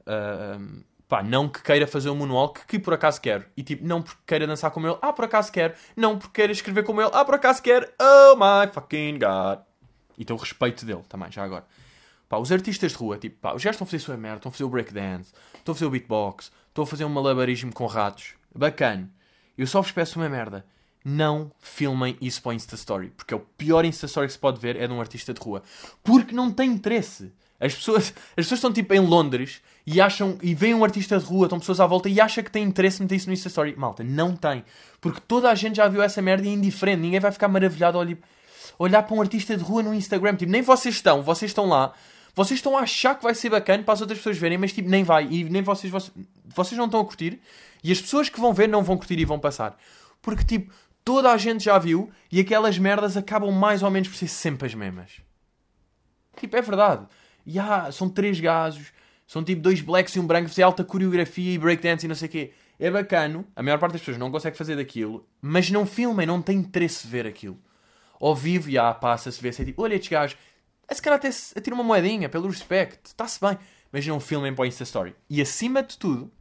Uh, 0.01 0.83
pá, 1.07 1.23
não 1.23 1.47
que 1.47 1.61
queira 1.63 1.87
fazer 1.87 2.09
um 2.09 2.15
moonwalk, 2.15 2.65
que 2.67 2.77
por 2.77 2.93
acaso 2.93 3.21
quero. 3.21 3.45
E 3.55 3.63
tipo, 3.63 3.87
não 3.87 4.01
porque 4.01 4.21
queira 4.27 4.45
dançar 4.45 4.69
como 4.71 4.85
ele, 4.87 4.97
ah, 5.01 5.13
por 5.13 5.25
acaso 5.25 5.51
quero. 5.51 5.73
Não 5.95 6.17
porque 6.19 6.41
queira 6.41 6.51
escrever 6.51 6.83
como 6.83 7.01
ele, 7.01 7.11
ah, 7.13 7.23
por 7.23 7.35
acaso 7.35 7.61
quero. 7.61 7.87
Oh 8.01 8.35
my 8.35 8.69
fucking 8.71 9.17
god. 9.17 9.59
E 10.17 10.25
tenho 10.25 10.37
respeito 10.37 10.85
dele 10.85 11.03
também, 11.07 11.31
já 11.31 11.43
agora. 11.43 11.65
Pá, 12.29 12.37
os 12.37 12.51
artistas 12.51 12.91
de 12.91 12.97
rua, 12.99 13.17
tipo, 13.17 13.37
pá, 13.39 13.55
estão 13.55 13.71
a 13.71 13.73
fazer 13.73 13.97
a 13.97 13.99
sua 13.99 14.15
merda, 14.15 14.37
estão 14.37 14.49
a 14.49 14.53
fazer 14.53 14.63
o 14.63 14.69
breakdance, 14.69 15.33
estão 15.57 15.71
a 15.71 15.75
fazer 15.75 15.85
o 15.87 15.89
beatbox, 15.89 16.51
estão 16.67 16.83
a 16.83 16.87
fazer 16.87 17.03
um 17.03 17.09
malabarismo 17.09 17.73
com 17.73 17.87
ratos. 17.87 18.35
Bacana. 18.55 19.09
Eu 19.57 19.65
só 19.65 19.81
vos 19.81 19.91
peço 19.91 20.19
uma 20.19 20.29
merda. 20.29 20.63
Não 21.03 21.51
filmem 21.59 22.15
isso 22.21 22.41
para 22.41 22.51
o 22.51 22.53
Insta 22.53 22.75
Story. 22.75 23.11
Porque 23.17 23.33
é 23.33 23.37
o 23.37 23.39
pior 23.39 23.83
Insta 23.83 24.05
Story 24.05 24.27
que 24.27 24.33
se 24.33 24.39
pode 24.39 24.59
ver 24.59 24.75
é 24.75 24.85
de 24.85 24.93
um 24.93 25.01
artista 25.01 25.33
de 25.33 25.41
rua. 25.41 25.63
Porque 26.03 26.35
não 26.35 26.51
tem 26.51 26.71
interesse. 26.71 27.31
As 27.59 27.73
pessoas, 27.73 28.13
as 28.29 28.35
pessoas 28.35 28.59
estão 28.59 28.71
tipo 28.71 28.93
em 28.93 28.99
Londres 28.99 29.61
e 29.85 29.99
acham 29.99 30.37
e 30.41 30.53
veem 30.53 30.75
um 30.75 30.83
artista 30.83 31.17
de 31.17 31.25
rua, 31.25 31.47
estão 31.47 31.59
pessoas 31.59 31.79
à 31.79 31.87
volta 31.87 32.07
e 32.07 32.21
acham 32.21 32.43
que 32.43 32.51
tem 32.51 32.63
interesse 32.63 33.01
em 33.01 33.03
meter 33.03 33.15
isso 33.15 33.27
no 33.27 33.33
Insta 33.33 33.47
Story. 33.47 33.75
Malta, 33.75 34.03
não 34.03 34.35
tem. 34.35 34.63
Porque 35.01 35.19
toda 35.27 35.49
a 35.49 35.55
gente 35.55 35.77
já 35.77 35.87
viu 35.87 36.01
essa 36.01 36.21
merda 36.21 36.45
e 36.45 36.49
é 36.49 36.53
indiferente. 36.53 37.01
Ninguém 37.01 37.19
vai 37.19 37.31
ficar 37.31 37.47
maravilhado 37.47 37.97
a 37.97 38.01
olhar, 38.01 38.17
olhar 38.77 39.03
para 39.03 39.15
um 39.15 39.21
artista 39.21 39.57
de 39.57 39.63
rua 39.63 39.81
no 39.81 39.95
Instagram. 39.95 40.35
Tipo, 40.35 40.51
nem 40.51 40.61
vocês 40.61 40.93
estão, 40.93 41.23
vocês 41.23 41.49
estão 41.49 41.65
lá 41.65 41.93
vocês 42.35 42.59
estão 42.59 42.77
a 42.77 42.81
achar 42.81 43.15
que 43.15 43.23
vai 43.23 43.33
ser 43.35 43.49
bacana 43.49 43.83
para 43.83 43.93
as 43.93 44.01
outras 44.01 44.19
pessoas 44.19 44.37
verem, 44.37 44.57
mas 44.57 44.73
tipo, 44.73 44.89
nem 44.89 45.03
vai. 45.03 45.27
E 45.29 45.43
nem 45.43 45.61
vocês, 45.61 45.91
vocês, 45.91 46.11
vocês 46.45 46.77
não 46.77 46.85
estão 46.85 47.01
a 47.01 47.05
curtir. 47.05 47.39
E 47.83 47.91
as 47.91 48.01
pessoas 48.01 48.29
que 48.29 48.39
vão 48.39 48.53
ver 48.53 48.67
não 48.67 48.83
vão 48.83 48.97
curtir 48.97 49.17
e 49.19 49.25
vão 49.25 49.39
passar. 49.39 49.77
Porque 50.21 50.43
tipo, 50.43 50.73
toda 51.03 51.31
a 51.31 51.37
gente 51.37 51.63
já 51.63 51.77
viu 51.77 52.11
e 52.31 52.39
aquelas 52.39 52.77
merdas 52.77 53.17
acabam 53.17 53.51
mais 53.51 53.83
ou 53.83 53.89
menos 53.89 54.09
por 54.09 54.15
ser 54.15 54.27
sempre 54.27 54.67
as 54.67 54.73
mesmas. 54.73 55.21
Tipo, 56.37 56.55
é 56.55 56.61
verdade. 56.61 57.05
E 57.45 57.57
ah, 57.57 57.91
são 57.91 58.09
três 58.09 58.39
gajos, 58.39 58.91
são 59.27 59.43
tipo 59.43 59.61
dois 59.61 59.81
blacks 59.81 60.15
e 60.15 60.19
um 60.19 60.27
branco, 60.27 60.49
fazer 60.49 60.63
alta 60.63 60.83
coreografia 60.83 61.53
e 61.53 61.57
breakdance 61.57 62.05
e 62.05 62.09
não 62.09 62.15
sei 62.15 62.27
o 62.27 62.31
quê. 62.31 62.53
É 62.79 62.89
bacano, 62.89 63.45
a 63.55 63.61
maior 63.61 63.77
parte 63.77 63.93
das 63.93 64.01
pessoas 64.01 64.17
não 64.17 64.31
consegue 64.31 64.57
fazer 64.57 64.75
daquilo, 64.75 65.27
mas 65.41 65.69
não 65.69 65.85
filmem, 65.85 66.25
não 66.25 66.41
tem 66.41 66.57
interesse 66.57 67.05
ver 67.05 67.27
aquilo. 67.27 67.59
Ao 68.19 68.35
vivo, 68.35 68.71
já 68.71 68.93
passa-se 68.93 69.41
ver, 69.41 69.53
se 69.53 69.61
é 69.61 69.65
tipo, 69.65 69.81
olha 69.81 69.95
estes 69.95 70.09
gajos, 70.09 70.37
é 70.89 70.95
se 70.95 71.01
calhar 71.01 71.17
até 71.17 71.29
atira 71.29 71.75
uma 71.75 71.83
moedinha 71.83 72.27
pelo 72.27 72.47
respect, 72.47 72.99
está-se 73.05 73.39
bem. 73.39 73.57
Mas 73.91 74.05
não 74.05 74.19
filmem 74.19 74.53
para 74.53 74.63
o 74.63 74.65
Insta 74.65 74.83
Story. 74.83 75.15
E 75.29 75.41
acima 75.41 75.81
de 75.81 75.97
tudo, 75.97 76.31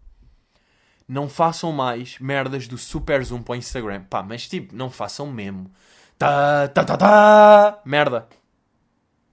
não 1.06 1.28
façam 1.28 1.72
mais 1.72 2.18
merdas 2.18 2.68
do 2.68 2.76
super 2.76 3.24
zoom 3.24 3.42
para 3.42 3.52
o 3.52 3.56
Instagram. 3.56 4.04
Pá, 4.04 4.22
mas 4.22 4.46
tipo, 4.48 4.74
não 4.74 4.90
façam 4.90 5.26
mesmo. 5.26 5.70
Tá, 6.18 6.68
tá, 6.68 6.84
tá, 6.84 6.96
tá. 6.96 7.80
Merda. 7.84 8.28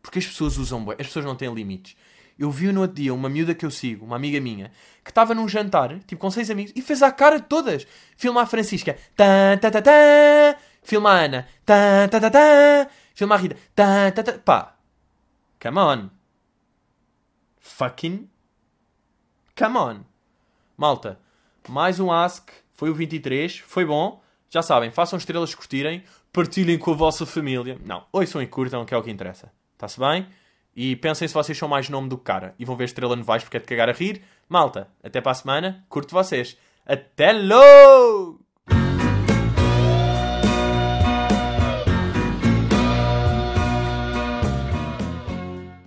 Porque 0.02 0.20
as 0.20 0.26
pessoas 0.26 0.58
usam 0.58 0.86
bem. 0.86 0.96
As 1.00 1.08
pessoas 1.08 1.26
não 1.26 1.36
têm 1.36 1.54
limites. 1.54 1.98
Eu 2.38 2.52
vi 2.52 2.72
no 2.72 2.82
outro 2.82 2.98
dia 2.98 3.14
uma 3.14 3.30
miúda 3.30 3.56
que 3.56 3.66
eu 3.66 3.72
sigo, 3.72 4.06
uma 4.06 4.18
amiga 4.18 4.40
minha, 4.42 4.70
que 5.04 5.10
estava 5.10 5.34
num 5.34 5.48
jantar, 5.48 5.98
tipo 6.00 6.20
com 6.20 6.30
seis 6.30 6.50
amigos, 6.50 6.74
e 6.76 6.82
fez 6.82 7.02
a 7.02 7.10
cara 7.10 7.40
de 7.40 7.48
todas. 7.48 7.88
Filma 8.18 8.42
a 8.42 8.46
Francisca. 8.46 8.98
Tá, 9.16 9.58
tá, 9.60 9.72
tá, 9.72 9.82
tá. 9.82 9.92
Filma 10.84 11.12
a 11.12 11.20
Ana. 11.22 11.48
Tá, 11.66 12.08
tá, 12.10 12.20
tá, 12.20 12.30
tá. 12.30 12.88
Filma 13.14 13.36
a 13.36 13.38
Rita. 13.38 13.56
Tá, 13.74 14.12
tá, 14.12 14.24
tá. 14.24 14.34
Pá. 14.34 14.75
Come 15.60 15.80
on. 15.80 16.10
Fucking. 17.60 18.30
Come 19.58 19.78
on. 19.78 20.00
Malta, 20.78 21.20
mais 21.68 22.00
um 22.00 22.12
Ask. 22.12 22.50
Foi 22.74 22.90
o 22.90 22.94
23. 22.94 23.60
Foi 23.60 23.86
bom. 23.86 24.22
Já 24.50 24.62
sabem, 24.62 24.92
façam 24.92 25.18
estrelas 25.18 25.56
curtirem. 25.56 26.04
Partilhem 26.32 26.78
com 26.78 26.92
a 26.92 26.96
vossa 26.96 27.26
família. 27.26 27.80
Não, 27.86 28.06
ouçam 28.12 28.42
e 28.42 28.48
curtam, 28.48 28.86
que 28.86 28.94
é 28.94 28.98
o 28.98 29.04
que 29.04 29.10
interessa. 29.10 29.52
Está-se 29.74 30.00
bem? 30.00 30.28
E 30.76 30.96
pensem 30.98 31.28
se 31.28 31.34
vocês 31.34 31.58
são 31.58 31.70
mais 31.70 31.90
nome 31.90 32.10
do 32.10 32.18
que 32.18 32.26
cara. 32.26 32.54
E 32.60 32.66
vão 32.66 32.76
ver 32.76 32.86
estrela 32.86 33.16
no 33.16 33.24
vais 33.24 33.44
porque 33.44 33.58
é 33.58 33.60
de 33.62 33.66
cagar 33.66 33.90
a 33.90 33.94
rir. 33.94 34.22
Malta, 34.50 34.90
até 35.02 35.22
para 35.22 35.32
a 35.32 35.36
semana. 35.36 35.86
Curto 35.88 36.14
vocês. 36.14 36.58
Até 36.86 37.32
logo! 37.32 38.45